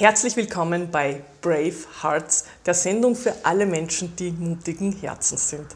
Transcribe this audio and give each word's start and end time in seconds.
Herzlich 0.00 0.34
willkommen 0.34 0.90
bei 0.90 1.22
Brave 1.42 1.76
Hearts, 2.02 2.46
der 2.64 2.72
Sendung 2.72 3.14
für 3.14 3.34
alle 3.42 3.66
Menschen, 3.66 4.16
die 4.16 4.30
mutigen 4.30 4.92
Herzens 4.92 5.50
sind. 5.50 5.66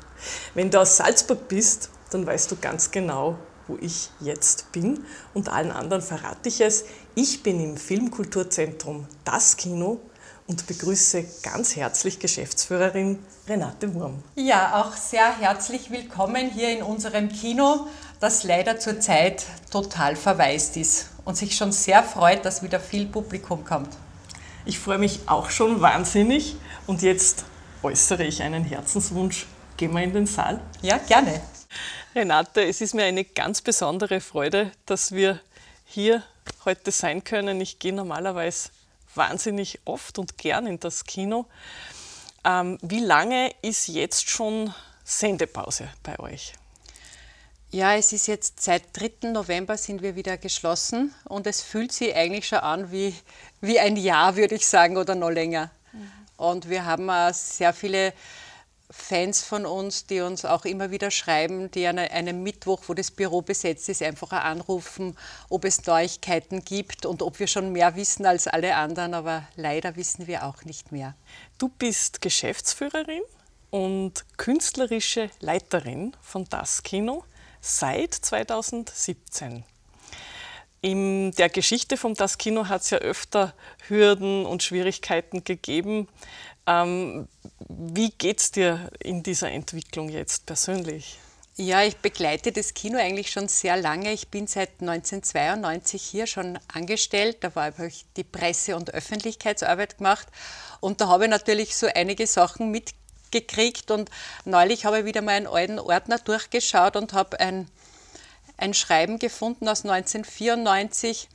Wenn 0.55 0.71
du 0.71 0.81
aus 0.81 0.97
Salzburg 0.97 1.47
bist, 1.47 1.91
dann 2.11 2.27
weißt 2.27 2.51
du 2.51 2.57
ganz 2.57 2.91
genau, 2.91 3.37
wo 3.69 3.77
ich 3.83 4.09
jetzt 4.21 4.73
bin. 4.73 5.05
Und 5.35 5.51
allen 5.51 5.71
anderen 5.71 6.01
verrate 6.01 6.49
ich 6.49 6.63
es. 6.63 6.87
Ich 7.15 7.43
bin 7.43 7.63
im 7.63 7.77
Filmkulturzentrum 7.77 9.07
Das 9.27 9.59
Kino 9.59 10.01
und 10.47 10.67
begrüße 10.67 11.27
ganz 11.43 11.77
herzlich 11.77 12.19
Geschäftsführerin 12.19 13.19
Renate 13.47 13.95
Wurm. 13.95 14.23
Ja, 14.37 14.81
auch 14.81 14.97
sehr 14.97 15.39
herzlich 15.39 15.91
willkommen 15.91 16.49
hier 16.49 16.71
in 16.71 16.83
unserem 16.83 17.29
Kino, 17.29 17.89
das 18.21 18.43
leider 18.43 18.79
zurzeit 18.79 19.45
total 19.71 20.17
verwaist 20.17 20.79
ist 20.79 21.11
und 21.27 21.37
sich 21.37 21.55
schon 21.55 21.73
sehr 21.73 22.03
freut, 22.03 22.47
dass 22.47 22.63
wieder 22.63 22.81
viel 22.81 23.05
Publikum 23.05 23.67
kommt. 23.67 23.91
Ich 24.67 24.79
freue 24.79 24.97
mich 24.97 25.21
auch 25.27 25.51
schon 25.51 25.83
wahnsinnig 25.83 26.57
und 26.87 27.03
jetzt 27.03 27.45
äußere 27.83 28.25
ich 28.25 28.43
einen 28.43 28.65
Herzenswunsch. 28.65 29.47
Gehen 29.77 29.93
wir 29.93 30.03
in 30.03 30.15
den 30.15 30.27
Saal? 30.27 30.61
Ja, 30.81 30.97
gerne. 30.97 31.43
Renate, 32.15 32.65
es 32.65 32.81
ist 32.81 32.95
mir 32.95 33.05
eine 33.05 33.25
ganz 33.25 33.61
besondere 33.61 34.21
Freude, 34.21 34.73
dass 34.87 35.13
wir 35.13 35.41
hier 35.85 36.23
heute 36.65 36.93
sein 36.93 37.25
können. 37.25 37.61
Ich 37.61 37.79
gehe 37.79 37.93
normalerweise 37.93 38.71
wahnsinnig 39.15 39.81
oft 39.85 40.19
und 40.19 40.39
gern 40.39 40.67
in 40.67 40.81
das 40.81 41.05
Kino. 41.05 41.45
Ähm, 42.43 42.79
wie 42.81 43.01
lange 43.01 43.51
ist 43.61 43.89
jetzt 43.89 44.31
schon 44.31 44.73
Sendepause 45.05 45.89
bei 46.03 46.19
euch? 46.19 46.55
Ja, 47.75 47.97
es 47.97 48.13
ist 48.13 48.29
jetzt 48.29 48.63
seit 48.63 48.85
3. 48.93 49.31
November 49.31 49.77
sind 49.77 50.01
wir 50.01 50.15
wieder 50.15 50.37
geschlossen 50.37 51.13
und 51.25 51.45
es 51.49 51.61
fühlt 51.61 51.91
sich 51.91 52.15
eigentlich 52.15 52.47
schon 52.47 52.61
an 52.61 52.93
wie, 52.93 53.13
wie 53.61 53.81
ein 53.81 53.97
Jahr, 53.97 54.37
würde 54.37 54.55
ich 54.55 54.65
sagen, 54.65 54.97
oder 54.97 55.17
noch 55.17 55.31
länger. 55.31 55.73
Mhm. 55.93 56.13
Und 56.37 56.69
wir 56.71 56.85
haben 56.85 57.09
äh, 57.09 57.33
sehr 57.33 57.73
viele 57.73 58.13
Fans 58.93 59.43
von 59.43 59.67
uns, 59.67 60.07
die 60.07 60.21
uns 60.21 60.45
auch 60.45 60.65
immer 60.65 60.93
wieder 60.93 61.11
schreiben, 61.11 61.69
die 61.73 61.89
an 61.89 61.99
einem 61.99 62.45
Mittwoch, 62.45 62.83
wo 62.87 62.95
das 62.95 63.11
Büro 63.11 63.43
besetzt 63.43 63.89
ist, 63.89 64.05
einfach 64.05 64.31
anrufen, 64.31 65.19
ob 65.49 65.65
es 65.65 65.85
Neuigkeiten 65.85 66.65
gibt 66.65 67.05
und 67.05 67.23
ob 67.23 67.41
wir 67.41 67.49
schon 67.49 67.73
mehr 67.73 67.97
wissen 67.97 68.25
als 68.25 68.47
alle 68.47 68.77
anderen, 68.77 69.15
aber 69.15 69.49
leider 69.57 69.97
wissen 69.97 70.29
wir 70.29 70.45
auch 70.45 70.63
nicht 70.63 70.93
mehr. 70.93 71.17
Du 71.59 71.71
bist 71.71 72.23
Geschäftsführerin 72.23 73.23
und 73.71 74.25
künstlerische 74.37 75.29
Leiterin 75.41 76.17
von 76.21 76.45
Das 76.45 76.85
Kino 76.85 77.25
seit 77.65 78.15
2017. 78.15 79.65
In 80.83 81.33
der 81.33 81.49
Geschichte 81.49 81.97
von 81.97 82.15
Das 82.15 82.37
Kino 82.37 82.69
hat 82.69 82.83
es 82.83 82.91
ja 82.91 82.99
öfter 82.99 83.55
Hürden 83.89 84.45
und 84.45 84.63
Schwierigkeiten 84.63 85.43
gegeben. 85.45 86.09
Ähm, 86.67 87.27
wie 87.69 88.11
geht 88.11 88.41
es 88.41 88.51
dir 88.51 88.91
in 89.01 89.23
dieser 89.23 89.51
Entwicklung 89.51 90.11
jetzt 90.11 90.45
persönlich? 90.45 91.19
Ja, 91.57 91.83
ich 91.85 91.97
begleite 91.97 92.53
das 92.53 92.75
Kino 92.75 92.99
eigentlich 92.99 93.31
schon 93.31 93.49
sehr 93.49 93.77
lange. 93.77 94.13
Ich 94.13 94.29
bin 94.29 94.47
seit 94.47 94.81
1992 94.81 96.03
hier 96.03 96.27
schon 96.27 96.59
angestellt. 96.69 97.39
Da 97.41 97.55
habe 97.55 97.87
ich 97.87 98.05
die 98.17 98.25
Presse- 98.25 98.77
und 98.77 98.93
Öffentlichkeitsarbeit 98.93 99.99
gemacht. 99.99 100.27
Und 100.81 101.01
da 101.01 101.07
habe 101.09 101.25
ich 101.25 101.31
natürlich 101.31 101.77
so 101.77 101.87
einige 101.87 102.27
Sachen 102.27 102.71
mitgekriegt 102.71 103.04
gekriegt 103.35 103.91
und 103.91 104.11
neulich 104.45 104.85
habe 104.85 105.01
ich 105.01 105.05
wieder 105.05 105.21
mal 105.21 105.33
einen 105.33 105.49
alten 105.49 105.81
Ordner 105.81 106.19
durchgeschaut 106.19 106.95
und 106.97 107.13
habe 107.13 107.41
ein, 107.41 107.69
ein 108.57 108.75
Schreiben 108.75 109.19
gefunden 109.19 109.69
aus 109.69 109.85
1994, 109.85 111.29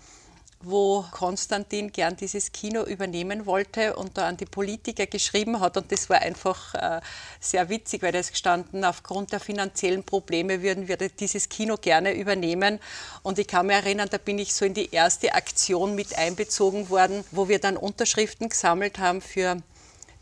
wo 0.62 1.06
Konstantin 1.12 1.92
gern 1.92 2.16
dieses 2.18 2.52
Kino 2.52 2.84
übernehmen 2.84 3.46
wollte 3.46 3.96
und 3.96 4.18
da 4.18 4.28
an 4.28 4.38
die 4.38 4.46
Politiker 4.46 5.06
geschrieben 5.06 5.60
hat. 5.60 5.78
Und 5.78 5.92
das 5.92 6.10
war 6.10 6.22
einfach 6.22 6.74
äh, 6.76 7.02
sehr 7.40 7.70
witzig, 7.70 8.02
weil 8.02 8.12
da 8.12 8.20
ist 8.20 8.32
gestanden, 8.32 8.84
aufgrund 8.84 9.32
der 9.32 9.40
finanziellen 9.40 10.04
Probleme 10.04 10.62
würden 10.62 10.88
wir 10.88 10.98
dieses 10.98 11.48
Kino 11.48 11.78
gerne 11.78 12.14
übernehmen. 12.14 12.80
Und 13.24 13.40
ich 13.40 13.48
kann 13.48 13.68
mich 13.68 13.78
erinnern, 13.78 14.10
da 14.12 14.18
bin 14.18 14.38
ich 14.38 14.54
so 14.54 14.66
in 14.66 14.74
die 14.74 14.92
erste 14.92 15.34
Aktion 15.34 15.96
mit 15.96 16.18
einbezogen 16.18 16.90
worden, 16.90 17.24
wo 17.32 17.48
wir 17.48 17.60
dann 17.60 17.78
Unterschriften 17.78 18.50
gesammelt 18.50 19.00
haben 19.00 19.22
für 19.22 19.58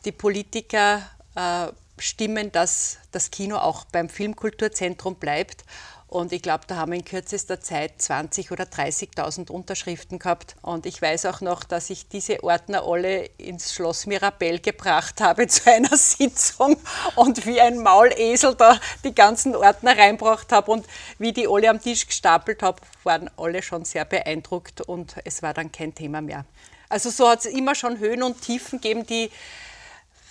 die 0.05 0.11
Politiker 0.11 1.01
äh, 1.37 1.71
stimmen, 1.99 2.51
dass 2.51 2.97
das 3.11 3.31
Kino 3.31 3.57
auch 3.57 3.85
beim 3.85 4.09
Filmkulturzentrum 4.09 5.15
bleibt. 5.15 5.63
Und 6.09 6.31
ich 6.31 6.41
glaube, 6.41 6.63
da 6.67 6.77
haben 6.77 6.93
wir 6.93 6.99
in 6.99 7.03
kürzester 7.03 7.59
Zeit 7.59 7.99
20.000 7.99 8.51
oder 8.53 8.63
30.000 8.63 9.51
Unterschriften 9.51 10.19
gehabt. 10.19 10.55
Und 10.61 10.85
ich 10.85 11.01
weiß 11.01 11.25
auch 11.25 11.41
noch, 11.41 11.65
dass 11.65 11.89
ich 11.89 12.07
diese 12.07 12.43
Ordner 12.43 12.83
alle 12.85 13.25
ins 13.37 13.73
Schloss 13.73 14.05
Mirabell 14.05 14.59
gebracht 14.59 15.19
habe 15.19 15.47
zu 15.47 15.69
einer 15.69 15.97
Sitzung 15.97 16.77
und 17.15 17.45
wie 17.45 17.59
ein 17.59 17.79
Maulesel 17.79 18.55
da 18.55 18.79
die 19.03 19.13
ganzen 19.13 19.53
Ordner 19.53 19.97
reinbracht 19.97 20.51
habe. 20.53 20.71
Und 20.71 20.87
wie 21.19 21.33
die 21.33 21.47
alle 21.47 21.69
am 21.69 21.81
Tisch 21.81 22.07
gestapelt 22.07 22.63
habe, 22.63 22.81
waren 23.03 23.29
alle 23.35 23.61
schon 23.61 23.83
sehr 23.83 24.05
beeindruckt 24.05 24.81
und 24.81 25.15
es 25.25 25.41
war 25.41 25.53
dann 25.53 25.73
kein 25.73 25.93
Thema 25.93 26.21
mehr. 26.21 26.45
Also 26.87 27.09
so 27.09 27.27
hat 27.27 27.39
es 27.39 27.45
immer 27.47 27.75
schon 27.75 27.99
Höhen 27.99 28.23
und 28.23 28.41
Tiefen 28.41 28.79
gegeben, 28.79 29.05
die 29.05 29.29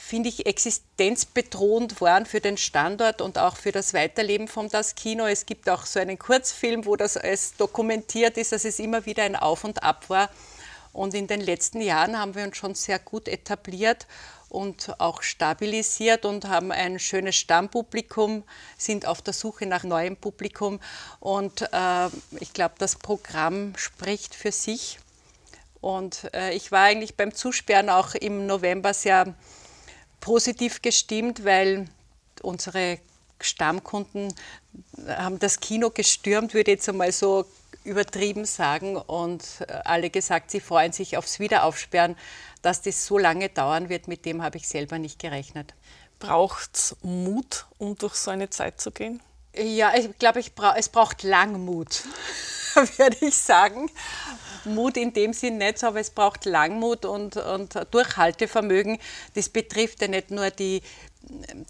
finde 0.06 0.28
ich, 0.28 0.47
existenzbedrohend 0.47 2.00
waren 2.00 2.27
für 2.27 2.41
den 2.41 2.56
Standort 2.56 3.21
und 3.21 3.39
auch 3.39 3.56
für 3.56 3.72
das 3.72 3.93
Weiterleben 3.93 4.47
von 4.47 4.69
das 4.69 4.94
Kino. 4.94 5.27
Es 5.27 5.47
gibt 5.47 5.69
auch 5.69 5.84
so 5.84 5.99
einen 5.99 6.17
Kurzfilm, 6.17 6.87
wo 6.87 6.94
das 6.94 7.17
alles 7.17 7.56
dokumentiert 7.56 8.37
ist, 8.39 8.53
dass 8.53 8.65
es 8.65 8.78
immer 8.78 9.05
wieder 9.05 9.25
ein 9.25 9.34
Auf 9.34 9.65
und 9.65 9.83
Ab 9.83 10.09
war. 10.09 10.31
Und 10.93 11.12
in 11.12 11.27
den 11.27 11.41
letzten 11.41 11.81
Jahren 11.81 12.17
haben 12.17 12.37
wir 12.37 12.44
uns 12.44 12.56
schon 12.56 12.77
sehr 12.77 13.00
gut 13.00 13.27
etabliert 13.27 14.06
und 14.49 14.94
auch 15.00 15.22
stabilisiert 15.22 16.25
und 16.25 16.49
haben 16.49 16.71
ein 16.71 17.00
schönes 17.00 17.34
Stammpublikum, 17.34 18.44
sind 18.78 19.06
auf 19.06 19.23
der 19.23 19.34
Suche 19.34 19.67
nach 19.67 19.83
neuem 19.83 20.17
Publikum. 20.17 20.78
Und 21.19 21.62
äh, 21.73 22.06
ich 22.38 22.53
glaube, 22.53 22.77
das 22.78 22.94
Programm 22.94 23.73
spricht 23.77 24.37
für 24.37 24.53
sich. 24.53 25.00
Und 25.81 26.31
äh, 26.33 26.55
ich 26.55 26.71
war 26.71 26.84
eigentlich 26.84 27.17
beim 27.17 27.34
Zusperren 27.34 27.91
auch 27.91 28.15
im 28.15 28.47
November 28.47 28.94
sehr 28.94 29.34
positiv 30.21 30.82
gestimmt, 30.82 31.44
weil 31.44 31.87
unsere 32.43 32.99
Stammkunden 33.41 34.34
haben 35.09 35.38
das 35.38 35.60
Kino 35.60 35.91
gestürmt, 35.91 36.54
würde 36.54 36.71
ich 36.71 36.78
jetzt 36.78 36.88
einmal 36.88 37.12
so 37.12 37.44
übertrieben 37.84 38.44
sagen. 38.44 38.97
Und 38.97 39.44
alle 39.84 40.10
gesagt, 40.10 40.50
sie 40.50 40.60
freuen 40.60 40.93
sich 40.93 41.16
aufs 41.16 41.38
Wiederaufsperren. 41.38 42.16
Dass 42.62 42.82
das 42.82 43.06
so 43.06 43.16
lange 43.16 43.49
dauern 43.49 43.88
wird, 43.88 44.09
mit 44.09 44.25
dem 44.25 44.43
habe 44.43 44.56
ich 44.56 44.66
selber 44.66 44.99
nicht 44.99 45.21
gerechnet. 45.21 45.75
Braucht 46.19 46.75
es 46.75 46.97
Mut, 47.03 47.66
um 47.78 47.97
durch 47.97 48.15
so 48.15 48.31
eine 48.31 48.50
Zeit 48.50 48.81
zu 48.81 48.91
gehen? 48.91 49.21
Ja, 49.55 49.94
ich 49.94 50.19
glaube, 50.19 50.43
bra 50.55 50.75
es 50.76 50.88
braucht 50.88 51.22
Langmut, 51.22 52.03
würde 52.98 53.16
ich 53.20 53.37
sagen. 53.37 53.91
Mut 54.64 54.97
in 54.97 55.12
dem 55.12 55.32
Sinn 55.32 55.59
nicht, 55.59 55.82
aber 55.84 56.00
es 56.00 56.10
braucht 56.10 56.44
Langmut 56.44 57.04
und, 57.04 57.37
und 57.37 57.75
Durchhaltevermögen. 57.91 58.98
Das 59.34 59.48
betrifft 59.48 60.03
ja 60.03 60.09
nicht 60.09 60.31
nur 60.31 60.50
die, 60.50 60.82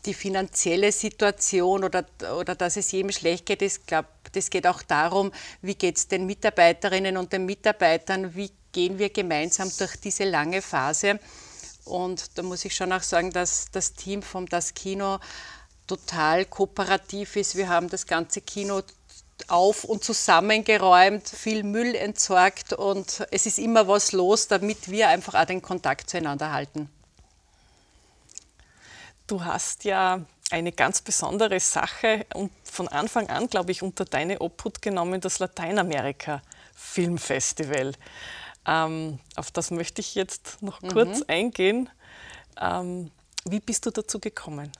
die 0.04 0.14
finanzielle 0.14 0.90
Situation 0.92 1.84
oder, 1.84 2.06
oder 2.38 2.54
dass 2.54 2.76
es 2.76 2.92
jedem 2.92 3.12
schlecht 3.12 3.46
geht. 3.46 3.62
Ich 3.62 3.84
glaube, 3.86 4.08
das 4.32 4.50
geht 4.50 4.66
auch 4.66 4.82
darum, 4.82 5.30
wie 5.62 5.74
geht 5.74 5.96
es 5.96 6.08
den 6.08 6.26
Mitarbeiterinnen 6.26 7.16
und 7.16 7.32
den 7.32 7.44
Mitarbeitern, 7.44 8.34
wie 8.34 8.50
gehen 8.72 8.98
wir 8.98 9.10
gemeinsam 9.10 9.70
durch 9.78 9.96
diese 9.96 10.24
lange 10.24 10.62
Phase. 10.62 11.18
Und 11.84 12.36
da 12.36 12.42
muss 12.42 12.64
ich 12.64 12.74
schon 12.74 12.92
auch 12.92 13.02
sagen, 13.02 13.30
dass 13.30 13.66
das 13.70 13.92
Team 13.94 14.22
vom 14.22 14.46
Das 14.46 14.74
Kino 14.74 15.18
total 15.86 16.44
kooperativ 16.46 17.36
ist. 17.36 17.56
Wir 17.56 17.68
haben 17.68 17.88
das 17.88 18.06
ganze 18.06 18.40
Kino 18.40 18.82
auf 19.48 19.84
und 19.84 20.02
zusammengeräumt, 20.02 21.28
viel 21.28 21.62
Müll 21.62 21.94
entsorgt 21.94 22.72
und 22.72 23.26
es 23.30 23.46
ist 23.46 23.58
immer 23.58 23.86
was 23.88 24.12
los, 24.12 24.48
damit 24.48 24.90
wir 24.90 25.08
einfach 25.08 25.34
auch 25.34 25.44
den 25.44 25.62
Kontakt 25.62 26.10
zueinander 26.10 26.52
halten. 26.52 26.90
Du 29.26 29.44
hast 29.44 29.84
ja 29.84 30.20
eine 30.50 30.72
ganz 30.72 31.02
besondere 31.02 31.58
Sache 31.60 32.26
und 32.34 32.52
von 32.64 32.88
Anfang 32.88 33.28
an, 33.28 33.48
glaube 33.48 33.72
ich, 33.72 33.82
unter 33.82 34.04
deine 34.04 34.40
Obhut 34.40 34.80
genommen, 34.80 35.20
das 35.20 35.38
Lateinamerika 35.38 36.42
Filmfestival. 36.74 37.92
Ähm, 38.66 39.18
auf 39.34 39.50
das 39.50 39.70
möchte 39.70 40.00
ich 40.00 40.14
jetzt 40.14 40.62
noch 40.62 40.80
kurz 40.82 41.20
mhm. 41.20 41.24
eingehen. 41.28 41.90
Ähm, 42.60 43.10
wie 43.44 43.60
bist 43.60 43.86
du 43.86 43.90
dazu 43.90 44.20
gekommen? 44.20 44.70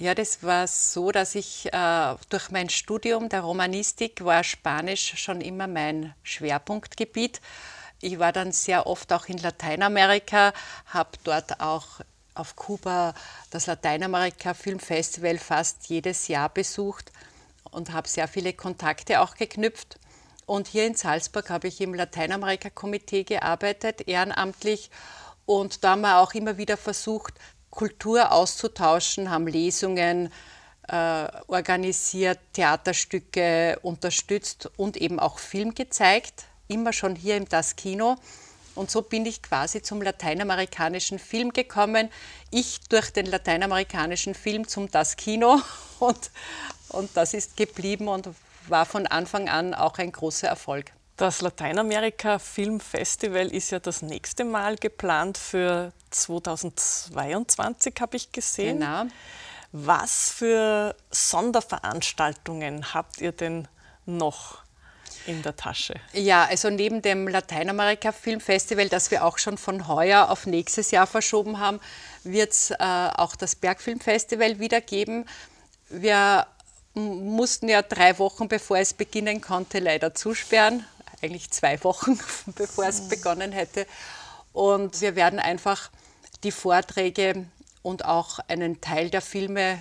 Ja, 0.00 0.14
das 0.14 0.44
war 0.44 0.68
so, 0.68 1.10
dass 1.10 1.34
ich 1.34 1.72
äh, 1.72 2.14
durch 2.28 2.50
mein 2.52 2.68
Studium 2.68 3.28
der 3.28 3.40
Romanistik 3.40 4.24
war 4.24 4.44
Spanisch 4.44 5.14
schon 5.16 5.40
immer 5.40 5.66
mein 5.66 6.14
Schwerpunktgebiet. 6.22 7.40
Ich 8.00 8.20
war 8.20 8.30
dann 8.30 8.52
sehr 8.52 8.86
oft 8.86 9.12
auch 9.12 9.26
in 9.26 9.38
Lateinamerika, 9.38 10.52
habe 10.86 11.10
dort 11.24 11.60
auch 11.60 12.00
auf 12.34 12.54
Kuba 12.54 13.12
das 13.50 13.66
Lateinamerika 13.66 14.54
Filmfestival 14.54 15.36
fast 15.36 15.88
jedes 15.88 16.28
Jahr 16.28 16.48
besucht 16.48 17.10
und 17.72 17.92
habe 17.92 18.06
sehr 18.06 18.28
viele 18.28 18.52
Kontakte 18.52 19.20
auch 19.20 19.34
geknüpft. 19.34 19.98
Und 20.46 20.68
hier 20.68 20.86
in 20.86 20.94
Salzburg 20.94 21.50
habe 21.50 21.66
ich 21.66 21.80
im 21.80 21.92
Lateinamerika-Komitee 21.92 23.24
gearbeitet, 23.24 24.06
ehrenamtlich. 24.06 24.92
Und 25.44 25.82
da 25.82 25.90
haben 25.90 26.02
wir 26.02 26.18
auch 26.20 26.34
immer 26.34 26.56
wieder 26.56 26.76
versucht, 26.76 27.34
Kultur 27.70 28.32
auszutauschen, 28.32 29.30
haben 29.30 29.46
Lesungen 29.46 30.32
äh, 30.88 31.28
organisiert, 31.46 32.38
Theaterstücke 32.52 33.78
unterstützt 33.82 34.70
und 34.76 34.96
eben 34.96 35.20
auch 35.20 35.38
Film 35.38 35.74
gezeigt, 35.74 36.44
immer 36.66 36.92
schon 36.92 37.14
hier 37.14 37.36
im 37.36 37.48
Das 37.48 37.76
Kino. 37.76 38.16
Und 38.74 38.90
so 38.90 39.02
bin 39.02 39.26
ich 39.26 39.42
quasi 39.42 39.82
zum 39.82 40.00
lateinamerikanischen 40.00 41.18
Film 41.18 41.52
gekommen. 41.52 42.10
Ich 42.50 42.80
durch 42.88 43.10
den 43.10 43.26
lateinamerikanischen 43.26 44.34
Film 44.34 44.68
zum 44.68 44.90
Das 44.90 45.16
Kino. 45.16 45.60
Und, 45.98 46.30
und 46.90 47.16
das 47.16 47.34
ist 47.34 47.56
geblieben 47.56 48.06
und 48.06 48.28
war 48.68 48.86
von 48.86 49.08
Anfang 49.08 49.48
an 49.48 49.74
auch 49.74 49.98
ein 49.98 50.12
großer 50.12 50.46
Erfolg. 50.46 50.92
Das 51.18 51.42
Lateinamerika 51.42 52.38
Filmfestival 52.38 53.48
ist 53.48 53.70
ja 53.70 53.80
das 53.80 54.02
nächste 54.02 54.44
Mal 54.44 54.76
geplant 54.76 55.36
für 55.36 55.92
2022, 56.10 57.92
habe 58.00 58.16
ich 58.16 58.30
gesehen. 58.30 58.78
Genau. 58.78 59.02
Was 59.72 60.30
für 60.30 60.94
Sonderveranstaltungen 61.10 62.94
habt 62.94 63.20
ihr 63.20 63.32
denn 63.32 63.66
noch 64.06 64.62
in 65.26 65.42
der 65.42 65.56
Tasche? 65.56 65.94
Ja, 66.12 66.44
also 66.44 66.70
neben 66.70 67.02
dem 67.02 67.26
Lateinamerika 67.26 68.12
Filmfestival, 68.12 68.88
das 68.88 69.10
wir 69.10 69.24
auch 69.24 69.38
schon 69.38 69.58
von 69.58 69.88
heuer 69.88 70.30
auf 70.30 70.46
nächstes 70.46 70.92
Jahr 70.92 71.08
verschoben 71.08 71.58
haben, 71.58 71.80
wird 72.22 72.52
es 72.52 72.70
äh, 72.70 72.76
auch 72.78 73.34
das 73.34 73.56
Bergfilmfestival 73.56 74.60
wieder 74.60 74.80
geben. 74.80 75.26
Wir 75.88 76.46
mussten 76.94 77.68
ja 77.68 77.82
drei 77.82 78.20
Wochen, 78.20 78.46
bevor 78.46 78.78
es 78.78 78.94
beginnen 78.94 79.40
konnte, 79.40 79.80
leider 79.80 80.14
zusperren. 80.14 80.84
Eigentlich 81.22 81.50
zwei 81.50 81.82
Wochen, 81.84 82.18
bevor 82.56 82.86
es 82.86 83.02
mhm. 83.02 83.08
begonnen 83.08 83.52
hätte. 83.52 83.86
Und 84.52 85.00
wir 85.00 85.16
werden 85.16 85.38
einfach 85.38 85.90
die 86.44 86.52
Vorträge 86.52 87.46
und 87.82 88.04
auch 88.04 88.38
einen 88.48 88.80
Teil 88.80 89.10
der 89.10 89.22
Filme 89.22 89.78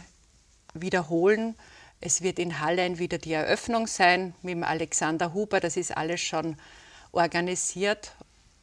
wiederholen. 0.74 1.56
Es 2.00 2.22
wird 2.22 2.40
in 2.40 2.60
Hallein 2.60 3.00
wieder 3.00 3.18
die 3.18 3.34
Eröffnung 3.34 3.88
sein 3.88 4.34
mit 4.42 4.54
dem 4.54 4.64
Alexander 4.64 5.34
Huber. 5.34 5.60
Das 5.60 5.78
ist 5.78 5.96
alles 5.96 6.22
schon 6.22 6.58
organisiert. 7.12 8.12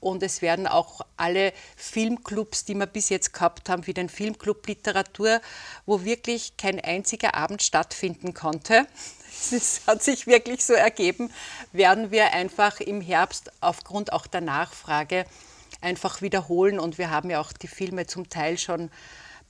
Und 0.00 0.22
es 0.22 0.42
werden 0.42 0.66
auch 0.66 1.00
alle 1.16 1.52
Filmclubs, 1.76 2.66
die 2.66 2.74
wir 2.74 2.86
bis 2.86 3.08
jetzt 3.08 3.32
gehabt 3.32 3.70
haben, 3.70 3.86
wie 3.86 3.94
den 3.94 4.10
Filmclub 4.10 4.66
Literatur, 4.66 5.40
wo 5.86 6.04
wirklich 6.04 6.58
kein 6.58 6.78
einziger 6.78 7.34
Abend 7.34 7.62
stattfinden 7.62 8.34
konnte. 8.34 8.86
Es 9.52 9.82
hat 9.86 10.02
sich 10.02 10.26
wirklich 10.26 10.64
so 10.64 10.72
ergeben, 10.72 11.32
werden 11.72 12.10
wir 12.10 12.32
einfach 12.32 12.80
im 12.80 13.00
Herbst 13.00 13.50
aufgrund 13.60 14.12
auch 14.12 14.26
der 14.26 14.40
Nachfrage 14.40 15.26
einfach 15.80 16.22
wiederholen. 16.22 16.78
Und 16.78 16.98
wir 16.98 17.10
haben 17.10 17.30
ja 17.30 17.40
auch 17.40 17.52
die 17.52 17.68
Filme 17.68 18.06
zum 18.06 18.28
Teil 18.28 18.58
schon 18.58 18.90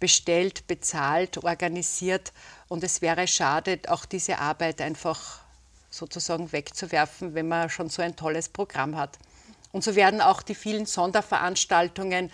bestellt, 0.01 0.67
bezahlt, 0.67 1.43
organisiert. 1.45 2.33
Und 2.69 2.83
es 2.85 3.01
wäre 3.01 3.27
schade, 3.27 3.81
auch 3.89 4.05
diese 4.05 4.39
Arbeit 4.39 4.81
einfach 4.81 5.41
sozusagen 5.91 6.53
wegzuwerfen, 6.53 7.35
wenn 7.35 7.49
man 7.49 7.71
schon 7.71 7.89
so 7.89 8.03
ein 8.03 8.17
tolles 8.17 8.49
Programm 8.49 8.97
hat. 8.97 9.19
Und 9.71 9.85
so 9.85 9.95
werden 9.95 10.21
auch 10.21 10.43
die 10.43 10.55
vielen 10.55 10.87
Sonderveranstaltungen 10.87 12.31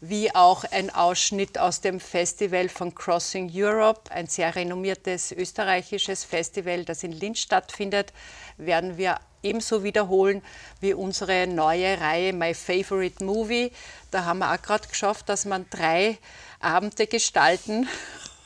wie 0.00 0.34
auch 0.34 0.64
ein 0.64 0.90
Ausschnitt 0.94 1.58
aus 1.58 1.80
dem 1.80 1.98
Festival 1.98 2.68
von 2.68 2.94
Crossing 2.94 3.50
Europe, 3.52 4.10
ein 4.10 4.26
sehr 4.28 4.54
renommiertes 4.54 5.32
österreichisches 5.32 6.24
Festival, 6.24 6.84
das 6.84 7.02
in 7.02 7.12
Linz 7.12 7.40
stattfindet, 7.40 8.12
werden 8.56 8.96
wir 8.96 9.18
ebenso 9.42 9.82
wiederholen 9.82 10.42
wie 10.80 10.94
unsere 10.94 11.46
neue 11.46 12.00
Reihe 12.00 12.32
My 12.32 12.54
Favorite 12.54 13.24
Movie. 13.24 13.72
Da 14.10 14.24
haben 14.24 14.38
wir 14.38 14.52
auch 14.52 14.62
gerade 14.62 14.86
geschafft, 14.88 15.28
dass 15.28 15.44
man 15.44 15.66
drei 15.70 16.18
Abende 16.60 17.06
gestalten, 17.06 17.88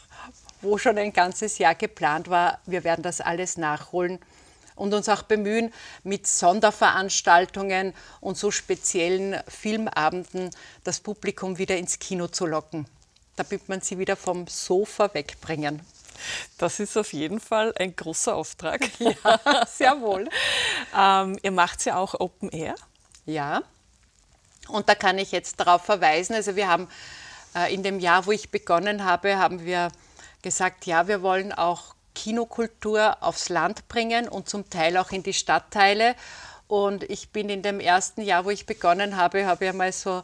wo 0.62 0.78
schon 0.78 0.96
ein 0.96 1.12
ganzes 1.12 1.58
Jahr 1.58 1.74
geplant 1.74 2.30
war. 2.30 2.60
Wir 2.66 2.84
werden 2.84 3.02
das 3.02 3.20
alles 3.20 3.56
nachholen 3.56 4.20
und 4.82 4.92
uns 4.94 5.08
auch 5.08 5.22
bemühen, 5.22 5.72
mit 6.02 6.26
Sonderveranstaltungen 6.26 7.94
und 8.20 8.36
so 8.36 8.50
speziellen 8.50 9.40
Filmabenden 9.46 10.50
das 10.82 10.98
Publikum 10.98 11.56
wieder 11.58 11.76
ins 11.76 12.00
Kino 12.00 12.26
zu 12.26 12.46
locken, 12.46 12.86
damit 13.36 13.68
man 13.68 13.80
sie 13.80 13.98
wieder 13.98 14.16
vom 14.16 14.48
Sofa 14.48 15.14
wegbringen. 15.14 15.80
Das 16.58 16.80
ist 16.80 16.96
auf 16.96 17.12
jeden 17.12 17.38
Fall 17.38 17.72
ein 17.78 17.94
großer 17.94 18.34
Auftrag. 18.34 18.82
Ja, 18.98 19.66
sehr 19.66 20.00
wohl. 20.00 20.28
ähm, 20.98 21.38
ihr 21.42 21.52
macht 21.52 21.84
ja 21.84 21.96
auch 21.96 22.18
Open 22.18 22.50
Air. 22.50 22.74
Ja, 23.24 23.62
und 24.68 24.88
da 24.88 24.94
kann 24.94 25.18
ich 25.18 25.32
jetzt 25.32 25.60
darauf 25.60 25.84
verweisen. 25.84 26.34
Also 26.34 26.56
wir 26.56 26.68
haben 26.68 26.88
äh, 27.54 27.72
in 27.72 27.82
dem 27.84 28.00
Jahr, 28.00 28.26
wo 28.26 28.32
ich 28.32 28.50
begonnen 28.50 29.04
habe, 29.04 29.38
haben 29.38 29.64
wir 29.64 29.88
gesagt, 30.42 30.86
ja, 30.86 31.06
wir 31.06 31.22
wollen 31.22 31.52
auch 31.52 31.94
Kinokultur 32.14 33.22
aufs 33.22 33.48
Land 33.48 33.88
bringen 33.88 34.28
und 34.28 34.48
zum 34.48 34.68
Teil 34.70 34.96
auch 34.96 35.10
in 35.10 35.22
die 35.22 35.32
Stadtteile. 35.32 36.14
Und 36.68 37.04
ich 37.04 37.30
bin 37.30 37.48
in 37.48 37.62
dem 37.62 37.80
ersten 37.80 38.22
Jahr, 38.22 38.44
wo 38.44 38.50
ich 38.50 38.66
begonnen 38.66 39.16
habe, 39.16 39.46
habe 39.46 39.64
ich 39.64 39.70
einmal 39.70 39.92
so 39.92 40.22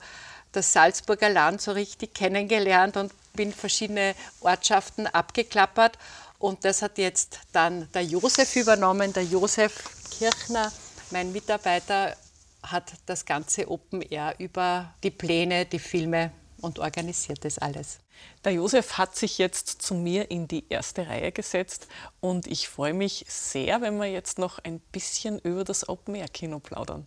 das 0.53 0.73
Salzburger 0.73 1.29
Land 1.29 1.61
so 1.61 1.73
richtig 1.73 2.15
kennengelernt 2.15 2.97
und 2.97 3.13
bin 3.35 3.53
verschiedene 3.53 4.15
Ortschaften 4.41 5.07
abgeklappert. 5.07 5.99
Und 6.39 6.65
das 6.65 6.83
hat 6.83 6.99
jetzt 6.99 7.41
dann 7.53 7.91
der 7.93 8.03
Josef 8.05 8.57
übernommen. 8.57 9.13
Der 9.13 9.25
Josef 9.25 9.85
Kirchner, 10.11 10.73
mein 11.11 11.33
Mitarbeiter, 11.33 12.17
hat 12.63 12.93
das 13.07 13.25
ganze 13.25 13.71
Open 13.71 14.03
Air 14.03 14.35
über 14.39 14.93
die 15.03 15.11
Pläne, 15.11 15.67
die 15.67 15.79
Filme 15.79 16.33
und 16.61 16.79
organisiert 16.79 17.45
das 17.45 17.59
alles. 17.59 17.99
Der 18.45 18.53
Josef 18.53 18.99
hat 18.99 19.17
sich 19.17 19.39
jetzt 19.39 19.83
zu 19.83 19.95
mir 19.95 20.31
in 20.31 20.49
die 20.49 20.69
erste 20.69 21.07
Reihe 21.09 21.33
gesetzt 21.33 21.89
und 22.21 22.47
ich 22.47 22.69
freue 22.69 22.95
mich 22.95 23.25
sehr, 23.29 23.81
wenn 23.81 23.99
wir 23.99 24.11
jetzt 24.11 24.39
noch 24.39 24.59
ein 24.59 24.81
bisschen 24.93 25.39
über 25.39 25.65
das 25.65 25.89
Open 25.89 26.15
Air 26.15 26.29
Kino 26.29 26.59
plaudern. 26.59 27.07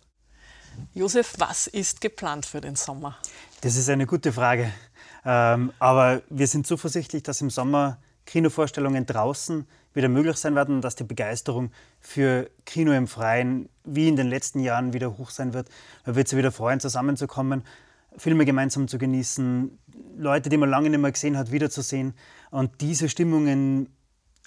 Josef, 0.94 1.34
was 1.38 1.66
ist 1.66 2.00
geplant 2.00 2.46
für 2.46 2.60
den 2.60 2.76
Sommer? 2.76 3.18
Das 3.60 3.76
ist 3.76 3.88
eine 3.88 4.06
gute 4.06 4.32
Frage. 4.32 4.72
Ähm, 5.24 5.72
aber 5.78 6.22
wir 6.30 6.46
sind 6.46 6.66
zuversichtlich, 6.66 7.22
dass 7.22 7.40
im 7.40 7.50
Sommer 7.50 7.98
Kinovorstellungen 8.24 9.04
draußen 9.06 9.66
wieder 9.94 10.08
möglich 10.08 10.36
sein 10.36 10.54
werden, 10.54 10.80
dass 10.80 10.94
die 10.94 11.04
Begeisterung 11.04 11.70
für 12.00 12.50
Kino 12.64 12.92
im 12.92 13.06
Freien 13.06 13.68
wie 13.84 14.08
in 14.08 14.16
den 14.16 14.28
letzten 14.28 14.60
Jahren 14.60 14.92
wieder 14.92 15.18
hoch 15.18 15.30
sein 15.30 15.52
wird. 15.52 15.68
Man 16.06 16.14
wird 16.14 16.28
sich 16.28 16.38
wieder 16.38 16.52
freuen, 16.52 16.80
zusammenzukommen 16.80 17.64
Filme 18.16 18.44
gemeinsam 18.44 18.88
zu 18.88 18.98
genießen, 18.98 19.78
Leute, 20.16 20.48
die 20.48 20.56
man 20.56 20.70
lange 20.70 20.90
nicht 20.90 21.00
mehr 21.00 21.12
gesehen 21.12 21.36
hat, 21.36 21.50
wiederzusehen 21.50 22.14
und 22.50 22.80
diese 22.80 23.08
Stimmungen 23.08 23.88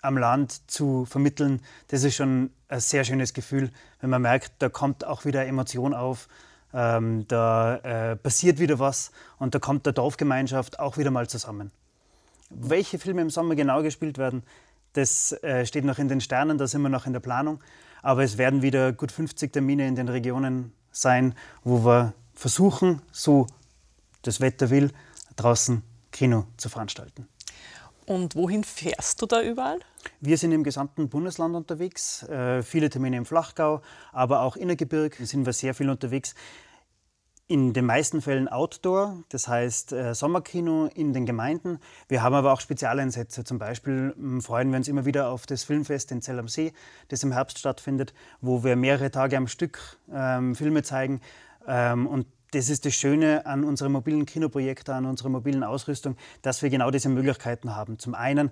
am 0.01 0.17
Land 0.17 0.69
zu 0.69 1.05
vermitteln, 1.05 1.61
das 1.87 2.03
ist 2.03 2.15
schon 2.15 2.51
ein 2.67 2.79
sehr 2.79 3.03
schönes 3.03 3.33
Gefühl, 3.33 3.71
wenn 4.01 4.09
man 4.09 4.21
merkt, 4.21 4.53
da 4.59 4.69
kommt 4.69 5.05
auch 5.05 5.25
wieder 5.25 5.45
Emotion 5.45 5.93
auf, 5.93 6.27
ähm, 6.73 7.27
da 7.27 7.77
äh, 7.77 8.15
passiert 8.15 8.59
wieder 8.59 8.79
was 8.79 9.11
und 9.39 9.55
da 9.55 9.59
kommt 9.59 9.85
der 9.85 9.93
Dorfgemeinschaft 9.93 10.79
auch 10.79 10.97
wieder 10.97 11.11
mal 11.11 11.27
zusammen. 11.27 11.71
Welche 12.49 12.99
Filme 12.99 13.21
im 13.21 13.29
Sommer 13.29 13.55
genau 13.55 13.81
gespielt 13.81 14.17
werden, 14.17 14.43
das 14.93 15.31
äh, 15.43 15.65
steht 15.65 15.85
noch 15.85 15.97
in 15.97 16.07
den 16.07 16.21
Sternen, 16.21 16.57
da 16.57 16.67
sind 16.67 16.81
wir 16.81 16.89
noch 16.89 17.05
in 17.05 17.13
der 17.13 17.19
Planung. 17.19 17.59
Aber 18.01 18.23
es 18.23 18.37
werden 18.37 18.61
wieder 18.61 18.93
gut 18.93 19.11
50 19.11 19.51
Termine 19.51 19.87
in 19.87 19.95
den 19.95 20.07
Regionen 20.07 20.71
sein, 20.91 21.33
wo 21.63 21.83
wir 21.83 22.13
versuchen, 22.35 23.01
so 23.11 23.47
das 24.21 24.41
Wetter 24.41 24.69
will, 24.69 24.91
draußen 25.35 25.83
Kino 26.11 26.45
zu 26.57 26.69
veranstalten. 26.69 27.27
Und 28.05 28.35
wohin 28.35 28.63
fährst 28.63 29.21
du 29.21 29.25
da 29.25 29.41
überall? 29.41 29.79
Wir 30.21 30.37
sind 30.37 30.51
im 30.51 30.63
gesamten 30.63 31.09
Bundesland 31.09 31.55
unterwegs, 31.55 32.23
äh, 32.23 32.61
viele 32.61 32.89
Termine 32.89 33.17
im 33.17 33.25
Flachgau, 33.25 33.81
aber 34.11 34.41
auch 34.41 34.55
Innergebirg 34.55 35.15
sind 35.15 35.45
wir 35.45 35.53
sehr 35.53 35.73
viel 35.73 35.89
unterwegs. 35.89 36.35
In 37.47 37.73
den 37.73 37.85
meisten 37.85 38.21
Fällen 38.21 38.47
Outdoor, 38.47 39.23
das 39.29 39.47
heißt 39.47 39.91
äh, 39.93 40.15
Sommerkino 40.15 40.89
in 40.95 41.13
den 41.13 41.27
Gemeinden. 41.27 41.79
Wir 42.07 42.23
haben 42.23 42.33
aber 42.33 42.51
auch 42.51 42.59
Spezialeinsätze. 42.59 43.43
Zum 43.43 43.59
Beispiel 43.59 44.13
hm, 44.15 44.41
freuen 44.41 44.71
wir 44.71 44.77
uns 44.77 44.87
immer 44.87 45.05
wieder 45.05 45.29
auf 45.29 45.45
das 45.45 45.63
Filmfest 45.63 46.11
in 46.11 46.23
Zell 46.23 46.39
am 46.39 46.47
See, 46.47 46.73
das 47.09 47.21
im 47.21 47.31
Herbst 47.31 47.59
stattfindet, 47.59 48.15
wo 48.41 48.63
wir 48.63 48.75
mehrere 48.75 49.11
Tage 49.11 49.37
am 49.37 49.47
Stück 49.47 49.97
ähm, 50.11 50.55
Filme 50.55 50.81
zeigen. 50.81 51.21
Ähm, 51.67 52.07
und 52.07 52.27
das 52.51 52.69
ist 52.69 52.85
das 52.85 52.93
Schöne 52.93 53.45
an 53.45 53.63
unseren 53.63 53.91
mobilen 53.91 54.25
Kinoprojekten, 54.25 54.93
an 54.93 55.05
unserer 55.05 55.29
mobilen 55.29 55.63
Ausrüstung, 55.63 56.15
dass 56.41 56.61
wir 56.61 56.69
genau 56.69 56.91
diese 56.91 57.09
Möglichkeiten 57.09 57.75
haben. 57.75 57.99
Zum 57.99 58.15
einen 58.15 58.51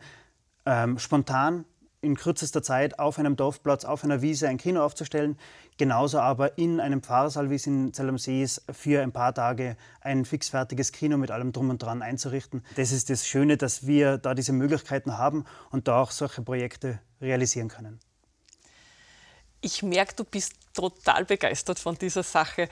ähm, 0.66 1.00
spontan 1.00 1.66
in 2.04 2.18
kürzester 2.18 2.62
Zeit 2.62 3.00
auf 3.00 3.18
einem 3.18 3.36
Dorfplatz, 3.38 3.86
auf 3.86 4.04
einer 4.04 4.22
Wiese 4.22 4.50
ein 4.50 4.58
Kino 4.58 4.84
aufzustellen, 4.84 5.38
genauso 5.78 6.20
aber 6.20 6.58
in 6.58 6.82
einem 6.82 7.02
Pfarrsaal, 7.02 7.50
wie 7.50 7.56
es 7.56 7.66
in 7.66 7.94
Zell 7.94 8.10
am 8.10 8.18
See 8.18 8.44
ist, 8.44 8.62
für 8.72 9.02
ein 9.02 9.14
paar 9.14 9.34
Tage 9.34 9.78
ein 10.02 10.26
fixfertiges 10.26 10.92
Kino 10.92 11.18
mit 11.18 11.32
allem 11.32 11.54
Drum 11.54 11.70
und 11.70 11.82
Dran 11.82 12.02
einzurichten. 12.02 12.62
Das 12.76 12.92
ist 12.92 13.10
das 13.10 13.26
Schöne, 13.26 13.56
dass 13.56 13.88
wir 13.88 14.18
da 14.18 14.34
diese 14.34 14.52
Möglichkeiten 14.52 15.18
haben 15.18 15.46
und 15.72 15.88
da 15.88 16.02
auch 16.02 16.12
solche 16.12 16.42
Projekte 16.42 17.00
realisieren 17.22 17.70
können. 17.70 18.00
Ich 19.62 19.82
merke, 19.82 20.14
du 20.16 20.26
bist 20.26 20.56
total 20.74 21.26
begeistert 21.26 21.80
von 21.80 21.96
dieser 21.96 22.24
Sache. 22.24 22.70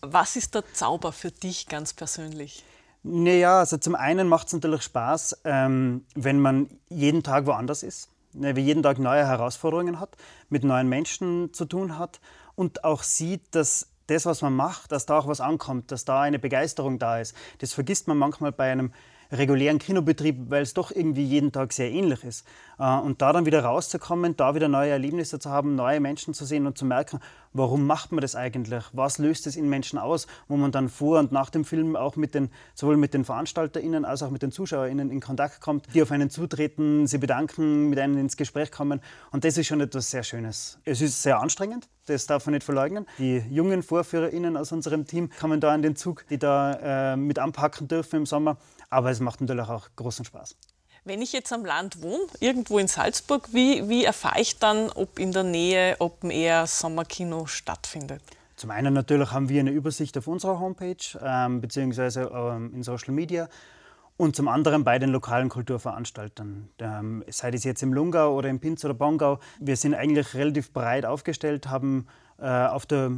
Was 0.00 0.36
ist 0.36 0.54
der 0.54 0.64
Zauber 0.72 1.12
für 1.12 1.30
dich 1.30 1.68
ganz 1.68 1.92
persönlich? 1.92 2.64
Naja, 3.02 3.58
also 3.58 3.76
zum 3.76 3.94
einen 3.94 4.28
macht 4.28 4.46
es 4.46 4.54
natürlich 4.54 4.82
Spaß, 4.82 5.40
ähm, 5.44 6.04
wenn 6.14 6.40
man 6.40 6.70
jeden 6.88 7.22
Tag 7.22 7.46
woanders 7.46 7.82
ist, 7.82 8.08
ne, 8.32 8.56
wie 8.56 8.62
jeden 8.62 8.82
Tag 8.82 8.98
neue 8.98 9.26
Herausforderungen 9.26 10.00
hat, 10.00 10.16
mit 10.48 10.64
neuen 10.64 10.88
Menschen 10.88 11.52
zu 11.52 11.66
tun 11.66 11.98
hat 11.98 12.20
und 12.54 12.82
auch 12.82 13.02
sieht, 13.02 13.54
dass 13.54 13.88
das, 14.06 14.26
was 14.26 14.42
man 14.42 14.54
macht, 14.54 14.92
dass 14.92 15.06
da 15.06 15.18
auch 15.18 15.26
was 15.26 15.40
ankommt, 15.40 15.92
dass 15.92 16.04
da 16.04 16.22
eine 16.22 16.38
Begeisterung 16.38 16.98
da 16.98 17.20
ist. 17.20 17.34
Das 17.58 17.72
vergisst 17.72 18.08
man 18.08 18.16
manchmal 18.16 18.52
bei 18.52 18.70
einem 18.72 18.92
regulären 19.34 19.78
Kinobetrieb, 19.78 20.50
weil 20.50 20.62
es 20.62 20.74
doch 20.74 20.90
irgendwie 20.90 21.24
jeden 21.24 21.52
Tag 21.52 21.72
sehr 21.72 21.90
ähnlich 21.90 22.24
ist. 22.24 22.46
Äh, 22.78 22.98
und 22.98 23.22
da 23.22 23.32
dann 23.32 23.46
wieder 23.46 23.64
rauszukommen, 23.64 24.36
da 24.36 24.54
wieder 24.54 24.68
neue 24.68 24.90
Erlebnisse 24.90 25.38
zu 25.38 25.50
haben, 25.50 25.74
neue 25.74 26.00
Menschen 26.00 26.34
zu 26.34 26.44
sehen 26.44 26.66
und 26.66 26.78
zu 26.78 26.84
merken, 26.84 27.20
warum 27.52 27.86
macht 27.86 28.12
man 28.12 28.20
das 28.20 28.36
eigentlich? 28.36 28.84
Was 28.92 29.18
löst 29.18 29.46
es 29.46 29.56
in 29.56 29.68
Menschen 29.68 29.98
aus? 29.98 30.26
Wo 30.48 30.56
man 30.56 30.72
dann 30.72 30.88
vor 30.88 31.18
und 31.18 31.32
nach 31.32 31.50
dem 31.50 31.64
Film 31.64 31.96
auch 31.96 32.16
mit 32.16 32.34
den, 32.34 32.50
sowohl 32.74 32.96
mit 32.96 33.14
den 33.14 33.24
VeranstalterInnen 33.24 34.04
als 34.04 34.22
auch 34.22 34.30
mit 34.30 34.42
den 34.42 34.52
ZuschauerInnen 34.52 35.10
in 35.10 35.20
Kontakt 35.20 35.60
kommt, 35.60 35.86
die 35.94 36.02
auf 36.02 36.10
einen 36.10 36.30
zutreten, 36.30 37.06
sie 37.06 37.18
bedanken, 37.18 37.88
mit 37.88 37.98
einem 37.98 38.18
ins 38.18 38.36
Gespräch 38.36 38.70
kommen. 38.70 39.00
Und 39.30 39.44
das 39.44 39.56
ist 39.56 39.66
schon 39.66 39.80
etwas 39.80 40.10
sehr 40.10 40.22
Schönes. 40.22 40.78
Es 40.84 41.00
ist 41.00 41.22
sehr 41.22 41.40
anstrengend, 41.40 41.88
das 42.06 42.26
darf 42.26 42.46
man 42.46 42.54
nicht 42.54 42.64
verleugnen. 42.64 43.06
Die 43.18 43.42
jungen 43.50 43.82
VorführerInnen 43.82 44.56
aus 44.56 44.72
unserem 44.72 45.06
Team 45.06 45.30
kommen 45.40 45.60
da 45.60 45.72
an 45.72 45.82
den 45.82 45.96
Zug, 45.96 46.26
die 46.28 46.38
da 46.38 47.12
äh, 47.12 47.16
mit 47.16 47.38
anpacken 47.38 47.88
dürfen 47.88 48.16
im 48.16 48.26
Sommer. 48.26 48.58
Aber 48.94 49.10
es 49.10 49.18
macht 49.18 49.40
natürlich 49.40 49.68
auch 49.68 49.88
großen 49.96 50.24
Spaß. 50.24 50.54
Wenn 51.04 51.20
ich 51.20 51.32
jetzt 51.32 51.52
am 51.52 51.64
Land 51.64 52.00
wohne, 52.00 52.26
irgendwo 52.38 52.78
in 52.78 52.86
Salzburg, 52.86 53.48
wie, 53.52 53.88
wie 53.88 54.04
erfahre 54.04 54.40
ich 54.40 54.60
dann, 54.60 54.88
ob 54.90 55.18
in 55.18 55.32
der 55.32 55.42
Nähe 55.42 55.96
Open 55.98 56.30
Air 56.30 56.68
Sommerkino 56.68 57.46
stattfindet? 57.46 58.22
Zum 58.54 58.70
einen 58.70 58.94
natürlich 58.94 59.32
haben 59.32 59.48
wir 59.48 59.58
eine 59.58 59.72
Übersicht 59.72 60.16
auf 60.16 60.28
unserer 60.28 60.60
Homepage 60.60 60.96
ähm, 61.20 61.60
bzw. 61.60 62.20
Ähm, 62.20 62.72
in 62.72 62.84
Social 62.84 63.12
Media 63.12 63.48
und 64.16 64.36
zum 64.36 64.46
anderen 64.46 64.84
bei 64.84 65.00
den 65.00 65.10
lokalen 65.10 65.48
Kulturveranstaltern. 65.48 66.68
Ähm, 66.78 67.24
sei 67.28 67.48
es 67.48 67.64
jetzt 67.64 67.82
im 67.82 67.92
Lungau 67.92 68.36
oder 68.36 68.48
im 68.48 68.60
Pinz 68.60 68.84
oder 68.84 68.94
Bongau. 68.94 69.40
Wir 69.58 69.76
sind 69.76 69.94
eigentlich 69.94 70.34
relativ 70.34 70.72
breit 70.72 71.04
aufgestellt, 71.04 71.66
haben 71.66 72.06
äh, 72.38 72.46
auf 72.46 72.86
der 72.86 73.10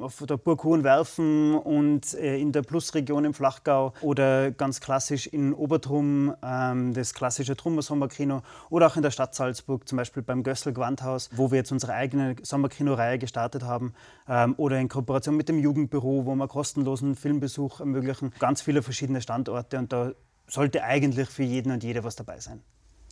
auf 0.00 0.22
der 0.26 0.36
Burg 0.36 0.64
Hohenwerfen 0.64 1.54
und 1.54 2.14
äh, 2.14 2.38
in 2.38 2.52
der 2.52 2.62
Plusregion 2.62 3.24
im 3.24 3.34
Flachgau 3.34 3.92
oder 4.00 4.50
ganz 4.50 4.80
klassisch 4.80 5.26
in 5.26 5.52
Obertrum 5.54 6.34
ähm, 6.42 6.92
das 6.94 7.14
klassische 7.14 7.56
Trummer 7.56 7.82
Sommerkino 7.82 8.42
oder 8.68 8.86
auch 8.86 8.96
in 8.96 9.02
der 9.02 9.10
Stadt 9.10 9.34
Salzburg, 9.34 9.88
zum 9.88 9.96
Beispiel 9.96 10.22
beim 10.22 10.42
Gössel 10.42 10.72
Gewandhaus, 10.72 11.30
wo 11.34 11.50
wir 11.50 11.58
jetzt 11.58 11.72
unsere 11.72 11.94
eigene 11.94 12.36
Sommerkinoreihe 12.42 13.18
gestartet 13.18 13.62
haben 13.62 13.94
ähm, 14.28 14.54
oder 14.56 14.78
in 14.78 14.88
Kooperation 14.88 15.36
mit 15.36 15.48
dem 15.48 15.58
Jugendbüro, 15.58 16.26
wo 16.26 16.34
wir 16.34 16.48
kostenlosen 16.48 17.16
Filmbesuch 17.16 17.80
ermöglichen. 17.80 18.32
Ganz 18.38 18.62
viele 18.62 18.82
verschiedene 18.82 19.20
Standorte 19.20 19.78
und 19.78 19.92
da 19.92 20.12
sollte 20.46 20.84
eigentlich 20.84 21.28
für 21.28 21.42
jeden 21.42 21.72
und 21.72 21.82
jede 21.82 22.04
was 22.04 22.16
dabei 22.16 22.40
sein. 22.40 22.62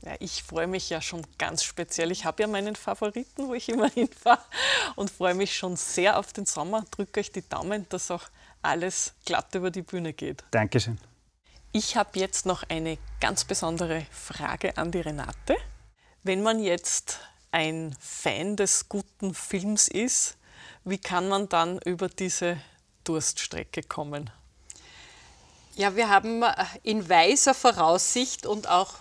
Ja, 0.02 0.14
ich 0.18 0.42
freue 0.42 0.66
mich 0.66 0.90
ja 0.90 1.00
schon 1.00 1.26
ganz 1.38 1.64
speziell. 1.64 2.10
Ich 2.10 2.24
habe 2.24 2.42
ja 2.42 2.48
meinen 2.48 2.76
Favoriten, 2.76 3.48
wo 3.48 3.54
ich 3.54 3.68
immer 3.68 3.88
hinfahre 3.94 4.44
und 4.96 5.10
freue 5.10 5.34
mich 5.34 5.56
schon 5.56 5.76
sehr 5.76 6.18
auf 6.18 6.32
den 6.32 6.46
Sommer. 6.46 6.84
Drücke 6.90 7.20
euch 7.20 7.32
die 7.32 7.48
Daumen, 7.48 7.86
dass 7.88 8.10
auch 8.10 8.24
alles 8.62 9.14
glatt 9.24 9.54
über 9.54 9.70
die 9.70 9.82
Bühne 9.82 10.12
geht. 10.12 10.44
Dankeschön. 10.50 10.98
Ich 11.72 11.96
habe 11.96 12.18
jetzt 12.18 12.46
noch 12.46 12.62
eine 12.68 12.98
ganz 13.20 13.44
besondere 13.44 14.06
Frage 14.10 14.76
an 14.76 14.92
die 14.92 15.00
Renate. 15.00 15.56
Wenn 16.22 16.42
man 16.42 16.60
jetzt 16.60 17.18
ein 17.50 17.96
Fan 18.00 18.56
des 18.56 18.88
guten 18.88 19.34
Films 19.34 19.88
ist, 19.88 20.36
wie 20.84 20.98
kann 20.98 21.28
man 21.28 21.48
dann 21.48 21.78
über 21.84 22.08
diese 22.08 22.58
Durststrecke 23.04 23.82
kommen? 23.82 24.30
Ja, 25.76 25.96
wir 25.96 26.08
haben 26.08 26.42
äh, 26.42 26.54
in 26.82 27.08
weiser 27.08 27.54
Voraussicht 27.54 28.46
und 28.46 28.68
auch 28.68 28.94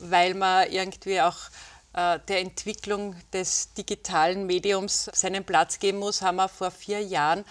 weil 0.00 0.34
man 0.34 0.70
irgendwie 0.70 1.20
auch 1.20 1.36
äh, 1.94 2.18
der 2.28 2.40
Entwicklung 2.40 3.16
des 3.32 3.72
digitalen 3.74 4.46
Mediums 4.46 5.10
seinen 5.12 5.44
Platz 5.44 5.78
geben 5.78 5.98
muss, 5.98 6.22
haben 6.22 6.36
wir 6.36 6.48
vor 6.48 6.70
vier 6.70 7.02
Jahren, 7.02 7.44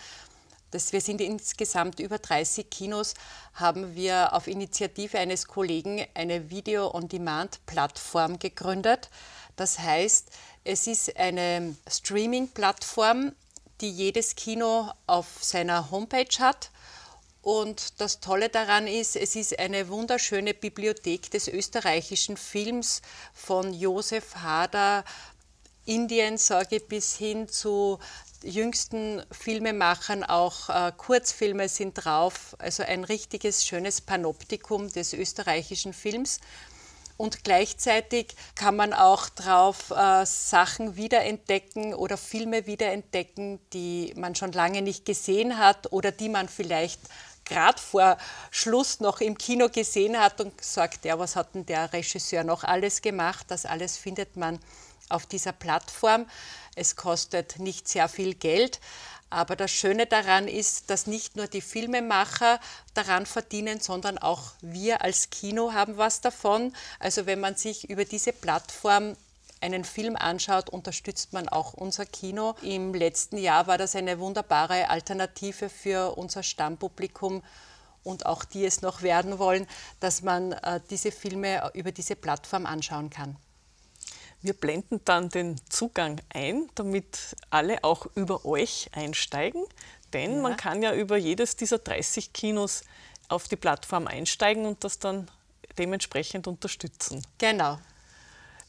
das, 0.72 0.92
wir 0.92 1.02
sind 1.02 1.22
insgesamt 1.22 2.00
über 2.00 2.18
30 2.20 2.70
Kinos, 2.70 3.14
haben 3.54 3.96
wir 3.96 4.34
auf 4.34 4.48
Initiative 4.48 5.18
eines 5.18 5.48
Kollegen 5.48 6.06
eine 6.14 6.50
Video-on-Demand-Plattform 6.50 8.38
gegründet. 8.38 9.10
Das 9.56 9.80
heißt, 9.80 10.30
es 10.66 10.88
ist 10.88 11.16
eine 11.18 11.76
Streaming-Plattform, 11.90 13.32
die 13.80 13.90
jedes 13.90 14.36
Kino 14.36 14.92
auf 15.08 15.28
seiner 15.42 15.90
Homepage 15.90 16.38
hat 16.40 16.70
und 17.48 18.02
das 18.02 18.20
Tolle 18.20 18.50
daran 18.50 18.88
ist, 18.88 19.16
es 19.16 19.38
ist 19.38 19.58
eine 19.58 19.88
wunderschöne 19.88 20.54
Bibliothek 20.54 21.32
des 21.32 21.48
österreichischen 21.48 22.36
Films 22.36 23.02
von 23.34 23.74
Josef 23.74 24.36
Hader, 24.36 25.06
Indien, 25.86 26.38
sage 26.38 26.82
bis 26.82 27.16
hin 27.16 27.48
zu 27.48 28.00
jüngsten 28.44 29.24
Filmemachern, 29.32 30.26
auch 30.26 30.68
äh, 30.68 30.92
Kurzfilme 30.98 31.70
sind 31.70 31.94
drauf. 31.94 32.58
Also 32.60 32.84
ein 32.84 33.06
richtiges 33.06 33.66
schönes 33.66 34.02
Panoptikum 34.02 34.92
des 34.92 35.14
österreichischen 35.14 35.94
Films. 35.94 36.42
Und 37.16 37.46
gleichzeitig 37.46 38.36
kann 38.56 38.76
man 38.76 38.94
auch 38.94 39.30
drauf 39.30 39.92
äh, 39.92 40.26
Sachen 40.26 40.98
wiederentdecken 40.98 41.94
oder 41.94 42.18
Filme 42.18 42.68
wiederentdecken, 42.68 43.60
die 43.72 44.14
man 44.18 44.36
schon 44.36 44.52
lange 44.52 44.82
nicht 44.82 45.06
gesehen 45.06 45.58
hat 45.58 45.94
oder 45.94 46.12
die 46.12 46.30
man 46.30 46.50
vielleicht 46.50 47.00
gerade 47.48 47.82
vor 47.82 48.18
Schluss 48.52 49.00
noch 49.00 49.22
im 49.22 49.38
Kino 49.38 49.70
gesehen 49.70 50.20
hat 50.20 50.40
und 50.42 50.58
gesagt, 50.58 51.06
ja, 51.06 51.18
was 51.18 51.36
hat 51.36 51.56
denn 51.56 51.66
der 51.66 51.92
Regisseur 51.94 52.44
noch 52.44 52.64
alles 52.64 53.02
gemacht? 53.02 53.46
Das 53.50 53.66
alles 53.66 53.98
findet 53.98 54.36
man 54.38 54.60
auf 55.10 55.26
dieser 55.26 55.54
Plattform. 55.54 56.30
Es 56.76 56.96
kostet 56.96 57.60
nicht 57.60 57.88
sehr 57.88 58.08
viel 58.10 58.36
Geld. 58.36 58.80
Aber 59.30 59.58
das 59.58 59.72
Schöne 59.72 60.06
daran 60.06 60.48
ist, 60.48 60.90
dass 60.90 61.06
nicht 61.06 61.36
nur 61.36 61.48
die 61.48 61.62
Filmemacher 61.62 62.60
daran 62.94 63.26
verdienen, 63.26 63.82
sondern 63.82 64.18
auch 64.18 64.54
wir 64.62 65.02
als 65.02 65.30
Kino 65.30 65.74
haben 65.74 65.98
was 65.98 66.22
davon. 66.22 66.74
Also 67.00 67.26
wenn 67.26 67.42
man 67.42 67.56
sich 67.56 67.90
über 67.90 68.06
diese 68.06 68.32
Plattform 68.32 69.18
einen 69.62 69.84
Film 69.84 70.16
anschaut, 70.16 70.70
unterstützt 70.70 71.34
man 71.34 71.50
auch 71.50 71.74
unser 71.74 72.06
Kino. 72.06 72.56
Im 72.62 72.94
letzten 72.94 73.38
Jahr 73.38 73.68
war 73.68 73.78
das 73.78 73.96
eine 73.96 74.20
wunderbare 74.20 74.90
Alternative 74.90 75.70
für 75.70 76.18
unser 76.18 76.44
Stammpublikum 76.44 77.44
und 78.04 78.26
auch 78.26 78.46
die 78.46 78.66
es 78.66 78.82
noch 78.82 79.02
werden 79.02 79.40
wollen, 79.40 79.68
dass 80.00 80.22
man 80.22 80.54
äh, 80.54 80.80
diese 80.90 81.12
Filme 81.12 81.72
über 81.74 81.92
diese 81.92 82.16
Plattform 82.16 82.66
anschauen 82.66 83.10
kann. 83.10 83.36
Wir 84.42 84.54
blenden 84.54 85.02
dann 85.04 85.30
den 85.30 85.60
Zugang 85.68 86.22
ein, 86.30 86.70
damit 86.76 87.36
alle 87.50 87.84
auch 87.84 88.06
über 88.16 88.46
euch 88.46 88.90
einsteigen. 88.94 89.64
Denn 90.14 90.36
ja. 90.36 90.42
man 90.42 90.58
kann 90.58 90.82
ja 90.84 90.94
über 90.94 91.18
jedes 91.18 91.56
dieser 91.56 91.80
30 91.80 92.34
Kinos 92.34 92.84
auf 93.30 93.48
die 93.48 93.56
Plattform 93.56 94.08
einsteigen 94.08 94.66
und 94.66 94.84
das 94.84 95.00
dann 95.00 95.30
dementsprechend 95.78 96.48
unterstützen. 96.48 97.22
Genau. 97.40 97.78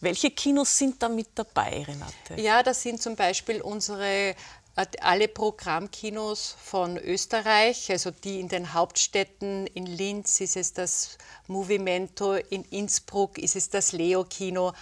Welche 0.01 0.31
Kinos 0.31 0.79
sind 0.79 1.03
da 1.03 1.09
mit 1.09 1.31
dabei, 1.35 1.83
Renate? 1.83 2.41
Ja, 2.41 2.63
das 2.63 2.83
sind 2.83 3.03
zum 3.03 3.17
Beispiel 3.17 3.61
unsere 3.61 4.35
äh, 4.77 4.87
alle 5.01 5.27
Programmkinos 5.27 6.55
von 6.63 6.97
Österreich, 6.99 7.91
also 7.91 8.13
die 8.13 8.39
in 8.39 8.49
den 8.49 8.75
Hauptstädten, 8.75 9.67
in 9.67 9.87
Linz 9.87 10.41
ist 10.41 10.57
es 10.57 10.73
das 10.73 11.19
Movimento, 11.49 12.35
in 12.35 12.63
Innsbruck 12.63 13.39
ist 13.39 13.57
es 13.57 13.71
das 13.71 13.91
Leo-Kino. 13.91 14.73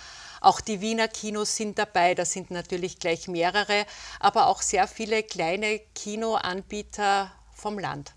Auch 0.43 0.61
die 0.61 0.83
Wiener 0.83 1.09
Kinos 1.09 1.57
sind 1.57 1.79
dabei, 1.79 2.15
da 2.15 2.27
sind 2.27 2.51
natürlich 2.51 2.99
gleich 2.99 3.27
mehrere, 3.27 3.87
aber 4.21 4.49
auch 4.49 4.61
sehr 4.61 4.87
viele 4.87 5.23
kleine 5.23 5.81
Kinoanbieter 5.95 7.33
vom 7.55 7.79
Land, 7.79 8.13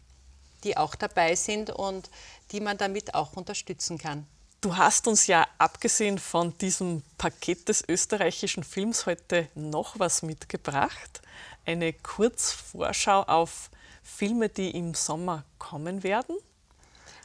die 0.65 0.75
auch 0.75 0.96
dabei 0.96 1.36
sind 1.36 1.70
und 1.70 2.10
die 2.51 2.60
man 2.60 2.77
damit 2.77 3.13
auch 3.15 3.38
unterstützen 3.38 3.98
kann. 3.98 4.27
Du 4.62 4.75
hast 4.75 5.08
uns 5.08 5.28
ja 5.28 5.48
abgesehen 5.58 6.20
von 6.20 6.58
diesem 6.58 7.01
Paket 7.18 7.70
des 7.70 7.82
österreichischen 7.88 8.66
Films 8.66 9.06
heute 9.06 9.48
noch 9.56 9.98
was 10.00 10.22
mitgebracht. 10.22 11.22
Eine 11.66 11.94
Kurzvorschau 11.94 13.22
auf 13.22 13.70
Filme, 14.04 14.50
die 14.50 14.72
im 14.72 14.96
Sommer 14.96 15.46
kommen 15.60 16.04
werden. 16.04 16.36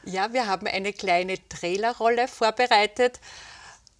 Ja, 0.05 0.31
wir 0.31 0.47
haben 0.47 0.65
eine 0.67 0.93
kleine 0.93 1.37
Trailerrolle 1.49 2.29
vorbereitet. 2.29 3.19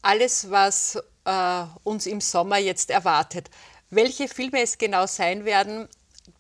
Alles, 0.02 0.50
was 0.50 0.98
äh, 1.26 1.66
uns 1.84 2.06
im 2.06 2.22
Sommer 2.22 2.60
jetzt 2.60 2.90
erwartet. 2.90 3.50
Welche 3.90 4.30
Filme 4.30 4.62
es 4.62 4.78
genau 4.78 5.08
sein 5.08 5.44
werden, 5.44 5.90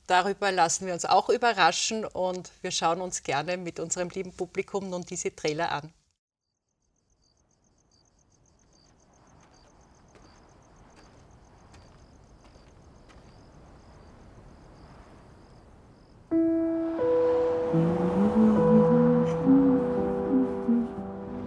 darüber 0.07 0.49
lassen 0.49 0.85
wir 0.87 0.93
uns 0.93 1.03
auch 1.03 1.27
überraschen 1.27 2.05
und 2.05 2.51
wir 2.61 2.71
schauen 2.71 3.01
uns 3.01 3.21
gerne 3.21 3.57
mit 3.57 3.81
unserem 3.81 4.07
lieben 4.11 4.31
Publikum 4.31 4.89
nun 4.89 5.03
diese 5.03 5.35
Trailer 5.35 5.73
an. 5.73 5.91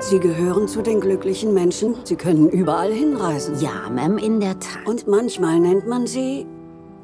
Sie 0.01 0.21
gehören 0.21 0.69
zu 0.69 0.81
den 0.81 1.03
glücklichen 1.03 1.53
Menschen. 1.53 1.97
Sie 2.05 2.17
können 2.17 2.49
überall 2.49 2.91
hinreisen. 2.91 3.61
Ja, 3.61 3.91
Ma'am, 3.91 4.17
in 4.17 4.41
der 4.41 4.59
Tat. 4.59 4.87
Und 4.87 5.07
manchmal 5.07 5.61
nennt 5.61 5.87
man 5.87 6.07
sie 6.07 6.47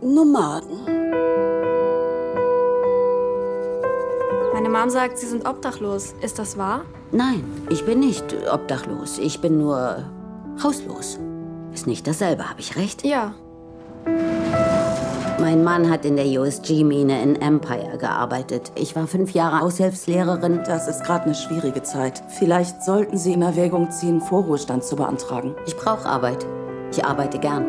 Nomaden. 0.00 0.79
Meine 4.55 4.71
Mom 4.71 4.88
sagt, 4.88 5.19
Sie 5.19 5.26
sind 5.26 5.47
obdachlos. 5.47 6.14
Ist 6.23 6.38
das 6.38 6.57
wahr? 6.57 6.87
Nein, 7.12 7.45
ich 7.69 7.85
bin 7.85 8.00
nicht 8.00 8.25
obdachlos. 8.50 9.19
Ich 9.19 9.41
bin 9.41 9.59
nur 9.59 10.05
hauslos. 10.62 11.19
Ist 11.75 11.87
nicht 11.87 12.07
dasselbe, 12.07 12.49
habe 12.49 12.61
ich 12.61 12.75
recht? 12.76 13.05
Ja. 13.05 13.35
Mein 15.45 15.63
Mann 15.63 15.91
hat 15.91 16.07
in 16.07 16.17
der 16.17 16.25
USG-Mine 16.25 17.23
in 17.23 17.37
Empire 17.37 17.99
gearbeitet. 17.99 18.73
Ich 18.77 18.97
war 18.97 19.07
fünf 19.07 19.33
Jahre 19.33 19.61
Aushilfslehrerin. 19.61 20.63
Das 20.65 20.89
ist 20.89 21.05
gerade 21.05 21.27
eine 21.27 21.35
schwierige 21.35 21.83
Zeit. 21.83 22.23
Vielleicht 22.29 22.83
sollten 22.83 23.19
Sie 23.19 23.35
in 23.35 23.43
Erwägung 23.43 23.91
ziehen, 23.91 24.23
Vorruhestand 24.23 24.85
zu 24.85 24.97
beantragen. 24.97 25.55
Ich 25.67 25.77
brauche 25.77 26.09
Arbeit. 26.09 26.47
Ich 26.91 27.05
arbeite 27.05 27.39
gern. 27.39 27.67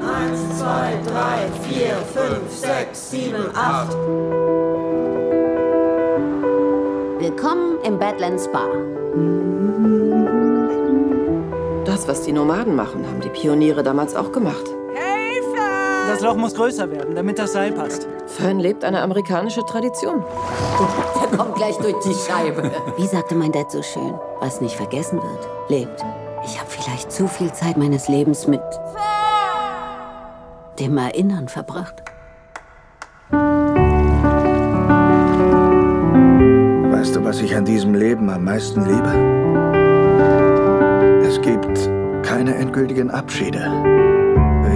Eins, 0.00 0.58
zwei, 0.58 0.94
drei, 1.04 1.50
vier, 1.68 1.96
fünf, 2.14 2.50
sechs, 2.50 3.10
sieben, 3.10 3.44
acht. 3.54 3.92
Willkommen 7.18 7.78
im 7.84 7.98
Badlands 7.98 8.50
Bar. 8.50 8.70
Das, 11.84 12.08
was 12.08 12.22
die 12.22 12.32
Nomaden 12.32 12.74
machen, 12.74 13.06
haben 13.06 13.20
die 13.20 13.28
Pioniere 13.28 13.82
damals 13.82 14.14
auch 14.14 14.32
gemacht. 14.32 14.64
Das 16.08 16.20
Loch 16.20 16.36
muss 16.36 16.54
größer 16.54 16.90
werden, 16.90 17.14
damit 17.14 17.38
das 17.38 17.52
Seil 17.52 17.72
passt. 17.72 18.06
Fern 18.26 18.60
lebt 18.60 18.84
eine 18.84 19.00
amerikanische 19.02 19.64
Tradition. 19.64 20.24
Der 21.20 21.38
kommt 21.38 21.54
gleich 21.54 21.76
durch 21.78 21.96
die 22.04 22.14
Scheibe. 22.14 22.70
Wie 22.96 23.06
sagte 23.06 23.34
mein 23.34 23.52
Dad 23.52 23.70
so 23.70 23.82
schön, 23.82 24.14
was 24.40 24.60
nicht 24.60 24.76
vergessen 24.76 25.20
wird, 25.22 25.48
lebt. 25.68 26.04
Ich 26.44 26.58
habe 26.58 26.68
vielleicht 26.68 27.12
zu 27.12 27.28
viel 27.28 27.52
Zeit 27.52 27.76
meines 27.76 28.08
Lebens 28.08 28.46
mit 28.46 28.60
dem 30.78 30.98
Erinnern 30.98 31.48
verbracht. 31.48 32.02
Weißt 36.90 37.16
du, 37.16 37.24
was 37.24 37.40
ich 37.40 37.54
an 37.54 37.64
diesem 37.64 37.94
Leben 37.94 38.28
am 38.28 38.44
meisten 38.44 38.84
liebe? 38.84 39.12
Es 41.26 41.40
gibt 41.40 41.90
keine 42.22 42.54
endgültigen 42.56 43.10
Abschiede. 43.10 44.21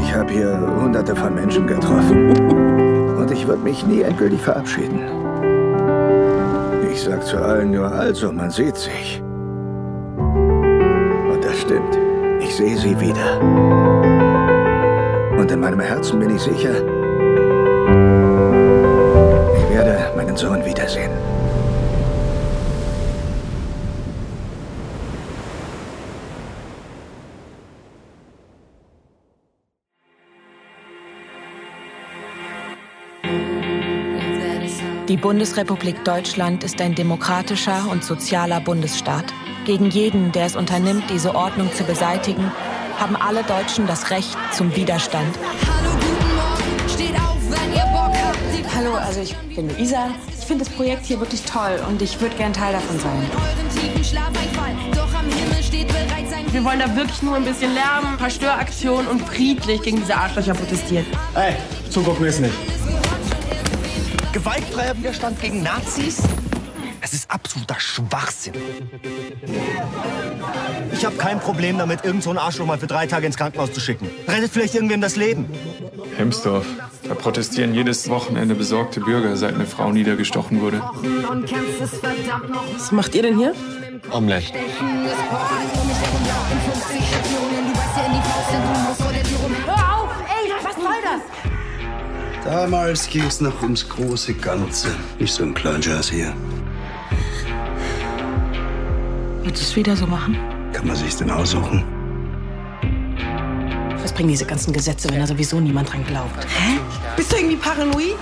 Ich 0.06 0.14
habe 0.14 0.32
hier 0.32 0.56
hunderte 0.80 1.16
von 1.16 1.34
Menschen 1.34 1.66
getroffen. 1.66 2.30
Und 3.18 3.28
ich 3.32 3.44
würde 3.48 3.62
mich 3.62 3.84
nie 3.84 4.02
endgültig 4.02 4.40
verabschieden. 4.40 5.00
Ich 6.92 7.02
sag 7.02 7.24
zu 7.24 7.36
allen 7.38 7.72
nur, 7.72 7.90
also, 7.90 8.30
man 8.30 8.50
sieht 8.50 8.76
sich. 8.76 9.20
Und 10.16 11.40
das 11.42 11.60
stimmt. 11.60 11.98
Ich 12.38 12.54
sehe 12.54 12.76
sie 12.78 12.98
wieder. 13.00 13.40
Und 15.36 15.50
in 15.50 15.58
meinem 15.58 15.80
Herzen 15.80 16.20
bin 16.20 16.36
ich 16.36 16.42
sicher, 16.42 16.76
ich 19.56 19.74
werde 19.74 20.12
meinen 20.16 20.36
Sohn 20.36 20.64
wiedersehen. 20.64 21.10
Die 35.08 35.16
Bundesrepublik 35.16 36.04
Deutschland 36.04 36.64
ist 36.64 36.80
ein 36.80 36.96
demokratischer 36.96 37.88
und 37.88 38.02
sozialer 38.02 38.58
Bundesstaat. 38.60 39.32
Gegen 39.64 39.88
jeden, 39.88 40.32
der 40.32 40.46
es 40.46 40.56
unternimmt, 40.56 41.04
diese 41.08 41.32
Ordnung 41.36 41.72
zu 41.72 41.84
beseitigen, 41.84 42.50
haben 42.98 43.14
alle 43.14 43.44
Deutschen 43.44 43.86
das 43.86 44.10
Recht 44.10 44.36
zum 44.52 44.74
Widerstand. 44.74 45.38
Hallo, 48.74 48.94
also 48.94 49.20
ich 49.20 49.36
bin 49.54 49.68
Luisa. 49.68 50.10
Ich 50.38 50.44
finde 50.44 50.64
das 50.64 50.74
Projekt 50.74 51.06
hier 51.06 51.20
wirklich 51.20 51.42
toll 51.42 51.80
und 51.88 52.02
ich 52.02 52.20
würde 52.20 52.34
gern 52.36 52.52
Teil 52.52 52.72
davon 52.72 52.98
sein. 52.98 53.30
Wir 56.50 56.64
wollen 56.64 56.80
da 56.80 56.96
wirklich 56.96 57.22
nur 57.22 57.36
ein 57.36 57.44
bisschen 57.44 57.74
Lärm, 57.74 58.06
ein 58.06 58.16
paar 58.16 58.30
Störaktionen 58.30 59.06
und 59.06 59.22
friedlich 59.22 59.82
gegen 59.82 59.98
diese 59.98 60.16
Arschlöcher 60.16 60.54
protestieren. 60.54 61.06
Ey, 61.34 61.54
zugucken 61.90 62.26
ist 62.26 62.40
nicht. 62.40 62.75
Gewaltfreier 64.36 64.94
Widerstand 64.98 65.40
gegen 65.40 65.62
Nazis? 65.62 66.18
Es 67.00 67.14
ist 67.14 67.30
absoluter 67.30 67.80
Schwachsinn. 67.80 68.52
Ich 70.92 71.06
habe 71.06 71.16
kein 71.16 71.40
Problem 71.40 71.78
damit, 71.78 72.04
irgend 72.04 72.22
so 72.22 72.28
einen 72.28 72.38
Arschloch 72.38 72.66
mal 72.66 72.76
für 72.76 72.86
drei 72.86 73.06
Tage 73.06 73.24
ins 73.24 73.38
Krankenhaus 73.38 73.72
zu 73.72 73.80
schicken. 73.80 74.10
Rettet 74.28 74.52
vielleicht 74.52 74.74
irgendwem 74.74 75.00
das 75.00 75.16
Leben. 75.16 75.46
Hemsdorf. 76.18 76.66
Da 77.08 77.14
protestieren 77.14 77.72
jedes 77.72 78.10
Wochenende 78.10 78.54
besorgte 78.54 79.00
Bürger, 79.00 79.38
seit 79.38 79.54
eine 79.54 79.64
Frau 79.64 79.90
niedergestochen 79.90 80.60
wurde. 80.60 80.82
Was 82.74 82.92
macht 82.92 83.14
ihr 83.14 83.22
denn 83.22 83.38
hier? 83.38 83.54
Omelette. 84.10 84.52
Damals 92.46 93.08
ging 93.08 93.24
es 93.24 93.40
noch 93.40 93.60
ums 93.60 93.88
große 93.88 94.32
Ganze. 94.34 94.94
Nicht 95.18 95.34
so 95.34 95.42
ein 95.42 95.52
kleiner 95.52 95.80
Jazz 95.80 96.10
hier. 96.10 96.32
Würdest 99.42 99.62
du 99.62 99.66
es 99.66 99.76
wieder 99.76 99.96
so 99.96 100.06
machen? 100.06 100.38
Kann 100.72 100.86
man 100.86 100.94
sich's 100.94 101.16
denn 101.16 101.28
aussuchen? 101.28 101.84
Was 104.00 104.12
bringen 104.12 104.28
diese 104.28 104.44
ganzen 104.44 104.72
Gesetze, 104.72 105.10
wenn 105.10 105.18
da 105.18 105.26
sowieso 105.26 105.58
niemand 105.58 105.92
dran 105.92 106.04
glaubt? 106.06 106.46
Hä? 106.56 106.78
Bist 107.16 107.32
du 107.32 107.36
irgendwie 107.36 107.56
paranoid? 107.56 108.14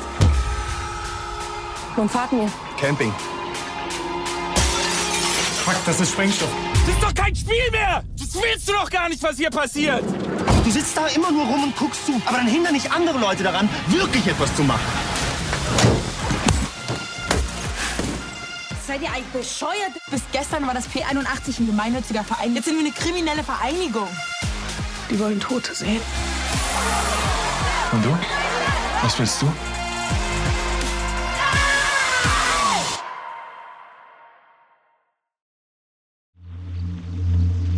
Nun 1.95 2.09
fahrt 2.09 2.33
mir. 2.33 2.51
Camping. 2.81 3.13
Fuck, 5.67 5.77
das 5.85 6.01
ist 6.01 6.13
Sprengstoff. 6.13 6.49
Das 6.87 6.95
ist 6.95 7.03
doch 7.03 7.15
kein 7.15 7.35
Spiel 7.37 7.71
mehr! 7.71 8.03
Das 8.19 8.35
willst 8.35 8.69
du 8.69 8.73
doch 8.73 8.91
gar 8.91 9.11
nicht, 9.11 9.23
was 9.23 9.37
hier 9.37 9.51
passiert! 9.51 10.05
Du 10.65 10.71
sitzt 10.71 10.97
da 10.97 11.07
immer 11.09 11.31
nur 11.31 11.45
rum 11.45 11.63
und 11.65 11.77
guckst 11.77 12.07
zu, 12.07 12.21
aber 12.25 12.39
dann 12.39 12.47
hindern 12.47 12.73
nicht 12.73 12.91
andere 12.91 13.19
Leute 13.19 13.43
daran, 13.43 13.69
wirklich 13.89 14.27
etwas 14.27 14.57
zu 14.57 14.65
machen. 14.65 14.81
Seid 18.87 19.03
ihr 19.03 19.11
eigentlich 19.11 19.27
bescheuert? 19.27 19.93
Bis 20.11 20.23
gestern 20.33 20.67
war 20.67 20.73
das 20.73 20.89
P81 20.89 21.61
ein 21.61 21.67
gemeinnütziger 21.67 22.25
Verein. 22.25 22.55
Jetzt 22.55 22.65
sind 22.65 22.77
wir 22.77 22.81
eine 22.81 22.93
kriminelle 22.93 23.45
Vereinigung. 23.45 24.09
Die 25.11 25.19
wollen 25.19 25.39
Tote 25.39 25.75
sehen. 25.75 26.01
Und 27.93 28.03
du? 28.03 28.19
Was 29.03 29.19
willst 29.19 29.43
du? 29.43 29.53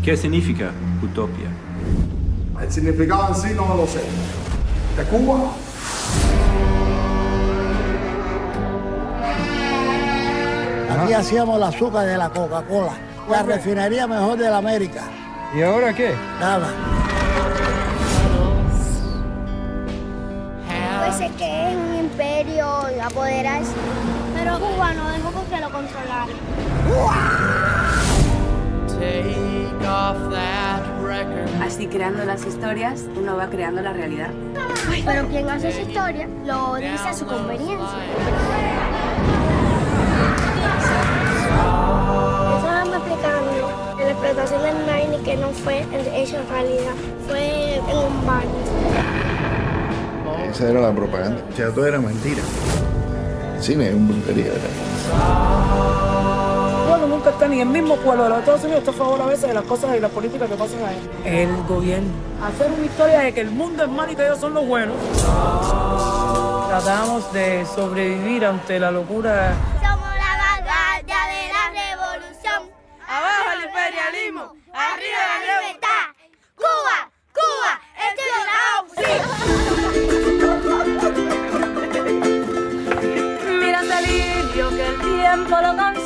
¿Qué 0.04 0.16
significa 0.16 0.72
utopia? 1.02 1.50
El 2.60 2.72
significado 2.72 3.28
en 3.28 3.34
sí 3.34 3.48
no 3.54 3.74
lo 3.74 3.86
sé. 3.86 4.02
De 4.96 5.04
Cuba. 5.04 5.52
Aquí 10.98 11.12
hacíamos 11.12 11.56
el 11.56 11.62
azúcar 11.62 12.06
de 12.06 12.16
la 12.16 12.30
Coca-Cola, 12.30 12.92
la 13.30 13.42
refinería 13.42 14.06
mejor 14.06 14.38
de 14.38 14.48
la 14.48 14.56
América. 14.56 15.02
¿Y 15.54 15.62
ahora 15.62 15.92
qué? 15.94 16.14
Nada. 16.40 16.68
Pues 21.04 21.16
sé 21.18 21.30
que 21.36 21.70
es 21.70 21.76
un 21.76 21.94
imperio 21.94 22.90
y 22.96 22.98
apoderarse, 22.98 23.72
pero 24.34 24.58
Cuba 24.58 24.94
no 24.94 25.10
dejó 25.10 25.44
que 25.48 25.60
lo 25.60 25.70
controlara. 25.70 26.26
Así 31.62 31.86
creando 31.86 32.24
las 32.24 32.44
historias, 32.44 33.04
uno 33.16 33.36
va 33.36 33.48
creando 33.48 33.80
la 33.82 33.92
realidad. 33.92 34.30
Pero 35.04 35.26
quien 35.28 35.48
hace 35.48 35.68
esa 35.68 35.80
historia 35.80 36.28
lo 36.44 36.74
dice 36.76 37.08
a 37.08 37.12
su 37.14 37.26
conveniencia. 37.26 37.98
Estaban 42.56 42.88
explicando 42.88 43.50
en 43.98 44.04
la 44.04 44.10
explotación 44.10 44.62
del 44.62 44.76
Nine 44.86 45.22
que 45.24 45.36
no 45.36 45.48
fue 45.50 45.86
hecho 46.14 46.36
en 46.36 46.48
realidad, 46.48 46.94
fue 47.28 47.76
en 47.76 47.96
un 47.96 48.26
baño. 48.26 48.50
Esa 50.50 50.70
era 50.70 50.80
la 50.80 50.92
propaganda. 50.92 51.42
O 51.52 51.56
sea, 51.56 51.70
todo 51.70 51.86
era 51.86 51.98
mentira. 51.98 52.42
El 53.56 53.62
cine 53.62 53.88
es 53.88 53.94
un 53.94 54.08
brujería, 54.08 54.52
Nunca 57.08 57.30
está 57.30 57.46
ni 57.46 57.60
en 57.60 57.68
el 57.68 57.72
mismo 57.72 57.96
pueblo 57.96 58.24
de 58.24 58.30
los 58.30 58.40
Estados 58.40 58.64
Unidos 58.64 58.80
está 58.80 58.90
a 58.90 58.94
favor 58.94 59.22
a 59.22 59.26
veces 59.26 59.46
de 59.48 59.54
las 59.54 59.62
cosas 59.64 59.96
y 59.96 60.00
las 60.00 60.10
políticas 60.10 60.48
que 60.50 60.56
pasan 60.56 60.84
ahí. 60.84 60.98
El 61.24 61.62
gobierno. 61.64 62.08
Hacer 62.42 62.72
una 62.72 62.84
historia 62.84 63.20
de 63.20 63.32
que 63.32 63.40
el 63.42 63.50
mundo 63.50 63.84
es 63.84 63.88
malo 63.88 64.10
y 64.12 64.16
que 64.16 64.24
ellos 64.24 64.40
son 64.40 64.54
los 64.54 64.66
buenos. 64.66 64.96
tratamos 66.68 67.32
de 67.32 67.64
sobrevivir 67.66 68.44
ante 68.44 68.80
la 68.80 68.90
locura. 68.90 69.54
Somos 69.80 70.08
la 70.16 70.36
vanguardia 70.36 71.16
de 71.32 71.48
la 71.52 71.70
revolución. 71.70 72.70
Abajo 73.08 73.52
el 73.54 73.64
imperialismo, 73.66 74.52
arriba 74.74 75.18
la 75.30 75.38
libertad. 75.46 76.04
Cuba, 76.56 77.08
Cuba, 77.32 77.80
este 78.08 78.22
es 78.26 78.30
la 78.50 78.60
opción. 78.82 79.22
Mira 83.60 83.80
lirio 84.00 84.66
que 84.70 84.86
el 84.86 84.96
tiempo 85.00 85.54
lo 85.60 85.76
consume 85.76 86.05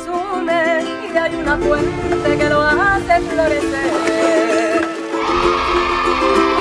hay 1.31 1.37
una 1.39 1.57
fuente 1.57 2.37
que 2.37 2.49
lo 2.49 2.61
hace 2.61 3.21
florecer. 3.21 4.81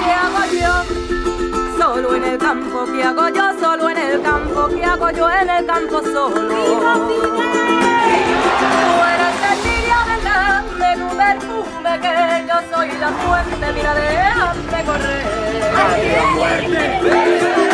¿Qué 0.04 0.12
hago 0.12 0.44
yo? 0.52 0.74
Solo 1.78 2.14
en 2.14 2.24
el 2.24 2.38
campo, 2.38 2.86
¿qué 2.86 3.02
hago 3.02 3.28
yo? 3.28 3.58
Solo 3.60 3.90
en 3.90 3.98
el 3.98 4.22
campo, 4.22 4.68
¿qué 4.68 4.84
hago 4.84 5.10
yo 5.10 5.30
en 5.30 5.50
el 5.50 5.66
campo 5.66 6.00
solo? 6.02 6.30
Tú 6.30 6.54
eres 9.12 9.36
el 9.50 9.58
lirio 9.66 9.98
de 10.78 10.92
tu 10.96 11.08
perfume, 11.16 11.92
que 12.00 12.14
yo 12.48 12.56
soy 12.72 12.88
la 12.98 13.08
fuente, 13.08 13.66
mira, 13.74 13.94
déjame 13.94 14.84
correr. 14.84 15.24
Tiene 16.60 17.69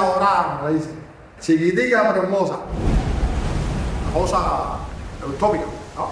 la 0.00 0.06
dorada, 0.06 0.60
le 0.68 0.74
dice. 0.74 0.90
Chiquitica 1.40 2.12
pero 2.12 2.22
hermosa. 2.22 2.58
Una 4.02 4.12
cosa 4.12 4.78
utópica, 5.26 5.64
¿no? 5.96 6.08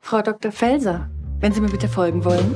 Frau 0.00 0.22
Dr. 0.22 0.52
Felser, 0.52 1.08
wenn 1.40 1.52
Sie 1.52 1.60
mir 1.60 1.70
bitte 1.70 1.88
folgen 1.88 2.24
wollen. 2.24 2.54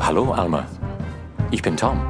Hallo, 0.00 0.32
Alma. 0.32 0.66
Ich 1.50 1.62
bin 1.62 1.76
Tom. 1.76 2.00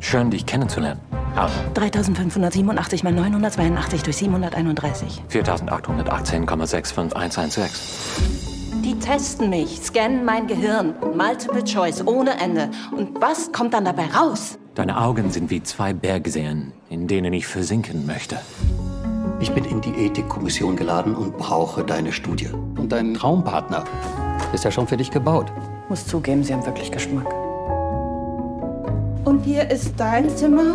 Schön, 0.00 0.30
dich 0.30 0.46
kennenzulernen. 0.46 1.11
Alma, 1.34 1.50
3587 1.74 3.04
mal 3.04 3.12
982 3.12 4.02
durch 4.02 4.16
731. 4.16 5.22
4818,65116. 5.30 7.68
Die 8.84 8.98
testen 8.98 9.50
mich, 9.50 9.80
scannen 9.82 10.24
mein 10.24 10.46
Gehirn. 10.46 10.94
Multiple 11.16 11.64
Choice, 11.64 12.06
ohne 12.06 12.38
Ende. 12.40 12.70
Und 12.96 13.20
was 13.20 13.52
kommt 13.52 13.74
dann 13.74 13.84
dabei 13.84 14.06
raus? 14.06 14.58
Deine 14.74 15.00
Augen 15.00 15.30
sind 15.30 15.50
wie 15.50 15.62
zwei 15.62 15.92
Bergseen, 15.92 16.72
in 16.88 17.06
denen 17.06 17.32
ich 17.32 17.46
versinken 17.46 18.06
möchte. 18.06 18.38
Ich 19.40 19.52
bin 19.52 19.64
in 19.64 19.80
die 19.80 20.06
Ethikkommission 20.06 20.76
geladen 20.76 21.14
und 21.14 21.36
brauche 21.36 21.84
deine 21.84 22.12
Studie. 22.12 22.48
Und 22.76 22.90
dein 22.92 23.14
Traumpartner 23.14 23.84
ist 24.52 24.64
ja 24.64 24.70
schon 24.70 24.86
für 24.86 24.96
dich 24.96 25.10
gebaut. 25.10 25.52
Muss 25.88 26.06
zugeben, 26.06 26.44
Sie 26.44 26.52
haben 26.52 26.64
wirklich 26.64 26.90
Geschmack. 26.90 27.26
Und 29.24 29.40
hier 29.44 29.70
ist 29.70 29.94
dein 29.96 30.28
Zimmer? 30.30 30.74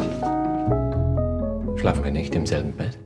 Schlafen 1.77 2.03
wir 2.03 2.11
nicht 2.11 2.33
im 2.33 2.45
selben 2.45 2.73
Bett? 2.73 2.97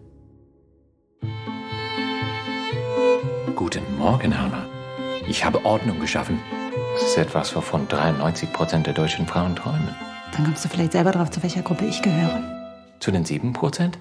Guten 3.55 3.97
Morgen, 3.97 4.31
Alma. 4.33 4.65
Ich 5.27 5.43
habe 5.43 5.65
Ordnung 5.65 5.99
geschaffen. 5.99 6.39
Das 6.93 7.03
ist 7.03 7.17
etwas, 7.17 7.53
wovon 7.55 7.87
93 7.89 8.53
Prozent 8.53 8.87
der 8.87 8.93
deutschen 8.93 9.27
Frauen 9.27 9.55
träumen. 9.55 9.93
Dann 10.33 10.45
kommst 10.45 10.63
du 10.63 10.69
vielleicht 10.69 10.93
selber 10.93 11.11
drauf, 11.11 11.29
zu 11.29 11.43
welcher 11.43 11.61
Gruppe 11.61 11.85
ich 11.85 12.01
gehöre. 12.01 12.41
Zu 12.99 13.11
den 13.11 13.25
7 13.25 13.51
Prozent? 13.51 13.99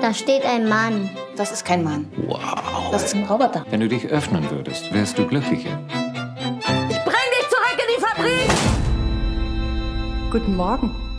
Da 0.00 0.14
steht 0.14 0.44
ein 0.44 0.66
Mann. 0.66 1.10
Das 1.36 1.52
ist 1.52 1.64
kein 1.64 1.84
Mann. 1.84 2.08
Wow. 2.26 2.90
Das 2.90 3.04
ist 3.04 3.14
ein 3.14 3.24
Roboter. 3.24 3.66
Wenn 3.70 3.80
du 3.80 3.88
dich 3.88 4.06
öffnen 4.06 4.50
würdest, 4.50 4.92
wärst 4.92 5.18
du 5.18 5.26
glücklicher. 5.26 5.78
Ich 6.88 6.98
bring 7.04 7.28
dich 7.38 7.48
zurück 7.48 7.78
in 7.78 7.88
die 7.94 8.00
Fabrik! 8.00 8.50
Guten 10.30 10.56
Morgen. 10.56 11.11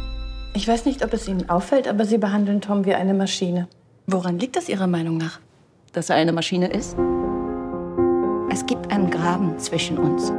Ich 0.55 0.67
weiß 0.67 0.85
nicht, 0.85 1.03
ob 1.03 1.11
es 1.13 1.27
Ihnen 1.27 1.49
auffällt, 1.49 1.87
aber 1.87 2.05
Sie 2.05 2.19
behandeln 2.19 2.61
Tom 2.61 2.85
wie 2.85 2.93
eine 2.93 3.15
Maschine. 3.15 3.67
Woran 4.05 4.37
liegt 4.37 4.55
das 4.55 4.69
Ihrer 4.69 4.85
Meinung 4.85 5.17
nach? 5.17 5.39
Dass 5.93 6.11
er 6.11 6.15
eine 6.15 6.31
Maschine 6.31 6.67
ist? 6.67 6.95
Es 8.51 8.63
gibt 8.67 8.91
einen 8.91 9.09
Graben 9.09 9.57
zwischen 9.57 9.97
uns. 9.97 10.31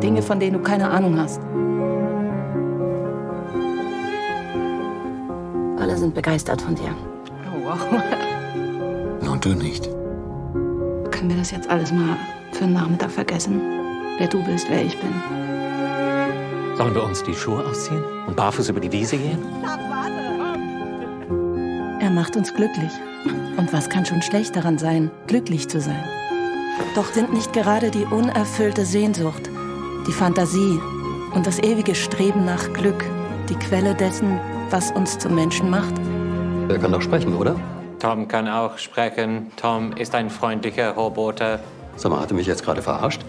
Dinge, 0.00 0.22
von 0.22 0.38
denen 0.38 0.58
du 0.58 0.62
keine 0.62 0.88
Ahnung 0.88 1.18
hast. 1.18 1.40
Alle 5.82 5.96
sind 5.96 6.14
begeistert 6.14 6.62
von 6.62 6.76
dir. 6.76 6.94
Oh, 7.52 7.64
wow. 7.64 9.28
Und 9.32 9.44
du 9.44 9.50
nicht. 9.50 9.86
Können 11.10 11.30
wir 11.30 11.36
das 11.36 11.50
jetzt 11.50 11.68
alles 11.68 11.90
mal 11.92 12.16
für 12.52 12.64
einen 12.64 12.74
Nachmittag 12.74 13.10
vergessen? 13.10 13.60
Wer 14.18 14.28
du 14.28 14.42
bist, 14.44 14.70
wer 14.70 14.84
ich 14.84 14.96
bin. 14.98 15.59
Sollen 16.80 16.94
wir 16.94 17.04
uns 17.04 17.22
die 17.22 17.34
Schuhe 17.34 17.62
ausziehen 17.62 18.02
und 18.26 18.36
barfuß 18.36 18.70
über 18.70 18.80
die 18.80 18.90
Wiese 18.90 19.18
gehen? 19.18 19.38
Er 22.00 22.08
macht 22.08 22.36
uns 22.36 22.54
glücklich. 22.54 22.90
Und 23.58 23.70
was 23.70 23.90
kann 23.90 24.06
schon 24.06 24.22
schlecht 24.22 24.56
daran 24.56 24.78
sein, 24.78 25.10
glücklich 25.26 25.68
zu 25.68 25.78
sein? 25.78 26.02
Doch 26.94 27.04
sind 27.12 27.34
nicht 27.34 27.52
gerade 27.52 27.90
die 27.90 28.06
unerfüllte 28.06 28.86
Sehnsucht, 28.86 29.50
die 30.06 30.12
Fantasie 30.12 30.80
und 31.34 31.46
das 31.46 31.58
ewige 31.58 31.94
Streben 31.94 32.46
nach 32.46 32.72
Glück 32.72 33.04
die 33.50 33.56
Quelle 33.56 33.94
dessen, 33.94 34.40
was 34.70 34.90
uns 34.90 35.18
zum 35.18 35.34
Menschen 35.34 35.68
macht? 35.68 35.92
Er 36.70 36.78
kann 36.78 36.92
doch 36.92 37.02
sprechen, 37.02 37.36
oder? 37.36 37.56
Tom 37.98 38.26
kann 38.26 38.48
auch 38.48 38.78
sprechen. 38.78 39.52
Tom 39.56 39.92
ist 39.98 40.14
ein 40.14 40.30
freundlicher 40.30 40.92
Roboter. 40.92 41.60
Sag 41.96 42.10
mal, 42.10 42.22
hat 42.22 42.30
er 42.30 42.36
mich 42.36 42.46
jetzt 42.46 42.64
gerade 42.64 42.80
verarscht? 42.80 43.20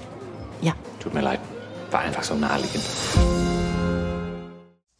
Ja. 0.61 0.71
Tut 1.01 1.13
mir 1.13 1.19
leid. 1.19 1.41
War 1.91 1.99
einfach 1.99 2.23
so 2.23 2.35
naheliegend. 2.35 2.85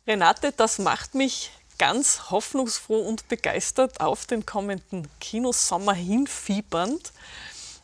Renate, 0.06 0.52
das 0.52 0.78
macht 0.78 1.16
mich 1.16 1.52
ganz 1.78 2.30
hoffnungsfroh 2.30 3.00
und 3.00 3.28
begeistert 3.30 4.02
auf 4.02 4.26
den 4.26 4.46
kommenden 4.46 5.08
Kinosommer 5.20 5.94
hinfiebernd. 5.94 7.14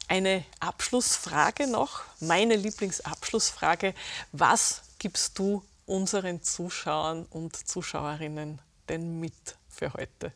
Eine 0.10 0.44
Abschlussfrage 0.60 1.68
noch, 1.68 2.02
meine 2.20 2.56
Lieblingsabschlussfrage. 2.56 3.94
Was 4.34 4.82
gibst 5.00 5.40
du 5.40 5.64
unseren 5.86 6.44
Zuschauern 6.44 7.26
und 7.30 7.56
Zuschauerinnen 7.56 8.60
denn 8.90 9.20
mit 9.20 9.34
für 9.70 9.94
heute? 9.94 10.34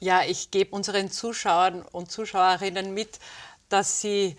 Ja, 0.00 0.22
ich 0.24 0.50
gebe 0.50 0.74
unseren 0.74 1.10
Zuschauern 1.10 1.82
und 1.82 2.10
Zuschauerinnen 2.10 2.92
mit, 2.92 3.20
dass 3.68 4.00
sie 4.00 4.36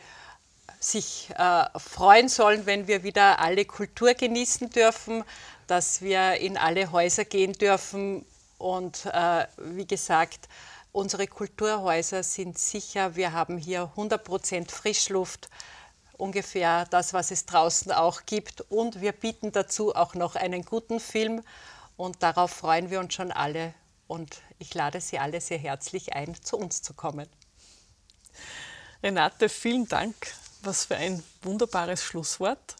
sich 0.91 1.29
äh, 1.35 1.65
freuen 1.79 2.29
sollen, 2.29 2.65
wenn 2.65 2.87
wir 2.87 3.03
wieder 3.03 3.39
alle 3.39 3.65
Kultur 3.65 4.13
genießen 4.13 4.69
dürfen, 4.69 5.23
dass 5.67 6.01
wir 6.01 6.35
in 6.35 6.57
alle 6.57 6.91
Häuser 6.91 7.25
gehen 7.25 7.53
dürfen. 7.53 8.25
Und 8.57 9.05
äh, 9.07 9.47
wie 9.57 9.87
gesagt, 9.87 10.47
unsere 10.91 11.27
Kulturhäuser 11.27 12.23
sind 12.23 12.59
sicher. 12.59 13.15
Wir 13.15 13.33
haben 13.33 13.57
hier 13.57 13.91
100% 13.95 14.71
Frischluft, 14.71 15.49
ungefähr 16.17 16.85
das, 16.85 17.13
was 17.13 17.31
es 17.31 17.45
draußen 17.45 17.91
auch 17.91 18.25
gibt. 18.25 18.61
Und 18.69 19.01
wir 19.01 19.11
bieten 19.11 19.51
dazu 19.51 19.95
auch 19.95 20.13
noch 20.13 20.35
einen 20.35 20.63
guten 20.63 20.99
Film. 20.99 21.43
Und 21.97 22.21
darauf 22.21 22.51
freuen 22.51 22.89
wir 22.91 22.99
uns 22.99 23.13
schon 23.13 23.31
alle. 23.31 23.73
Und 24.07 24.41
ich 24.59 24.73
lade 24.73 25.01
Sie 25.01 25.17
alle 25.17 25.41
sehr 25.41 25.57
herzlich 25.57 26.13
ein, 26.13 26.35
zu 26.43 26.57
uns 26.57 26.81
zu 26.81 26.93
kommen. 26.93 27.27
Renate, 29.01 29.49
vielen 29.49 29.87
Dank. 29.87 30.15
Was 30.65 30.85
für 30.85 30.95
ein 30.95 31.23
wunderbares 31.43 32.01
Schlusswort. 32.01 32.75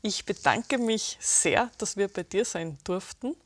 Ich 0.00 0.24
bedanke 0.24 0.78
mich 0.78 1.18
sehr, 1.20 1.70
dass 1.76 1.98
wir 1.98 2.08
bei 2.08 2.22
dir 2.22 2.46
sein 2.46 2.78
durften. 2.82 3.36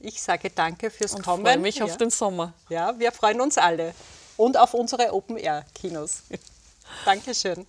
Ich 0.00 0.20
sage 0.20 0.50
danke 0.50 0.90
fürs 0.90 1.14
und 1.14 1.22
Kommen. 1.22 1.44
freue 1.44 1.58
mich 1.58 1.76
ja. 1.76 1.84
auf 1.84 1.96
den 1.96 2.10
Sommer. 2.10 2.54
Ja, 2.68 2.98
wir 2.98 3.12
freuen 3.12 3.40
uns 3.40 3.56
alle. 3.56 3.94
Und 4.36 4.56
auf 4.56 4.74
unsere 4.74 5.12
Open-Air-Kinos. 5.14 6.24
Dankeschön. 7.04 7.64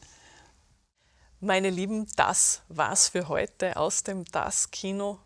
Meine 1.40 1.70
Lieben, 1.70 2.08
das 2.16 2.62
war's 2.68 3.10
für 3.10 3.28
heute 3.28 3.78
aus 3.78 4.02
dem 4.02 4.26
Das 4.26 4.72
Kino. 4.72 5.20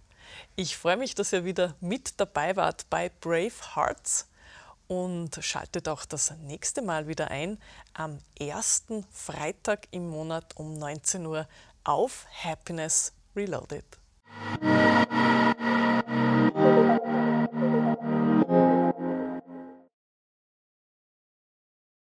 Ich 0.58 0.76
freue 0.76 0.98
mich, 0.98 1.16
dass 1.16 1.32
ihr 1.32 1.46
wieder 1.46 1.76
mit 1.80 2.20
dabei 2.20 2.58
wart 2.58 2.90
bei 2.90 3.08
Brave 3.22 3.54
Hearts 3.74 4.28
und 4.90 5.38
schaltet 5.42 5.88
auch 5.88 6.04
das 6.04 6.34
nächste 6.42 6.82
Mal 6.82 7.08
wieder 7.08 7.30
ein 7.30 7.60
am 7.94 8.18
ersten 8.38 9.06
Freitag 9.12 9.88
im 9.92 10.10
Monat 10.10 10.58
um 10.58 10.74
19 10.74 11.26
Uhr 11.26 11.48
auf 11.84 12.26
Happiness 12.44 13.14
Reloaded. 13.36 13.86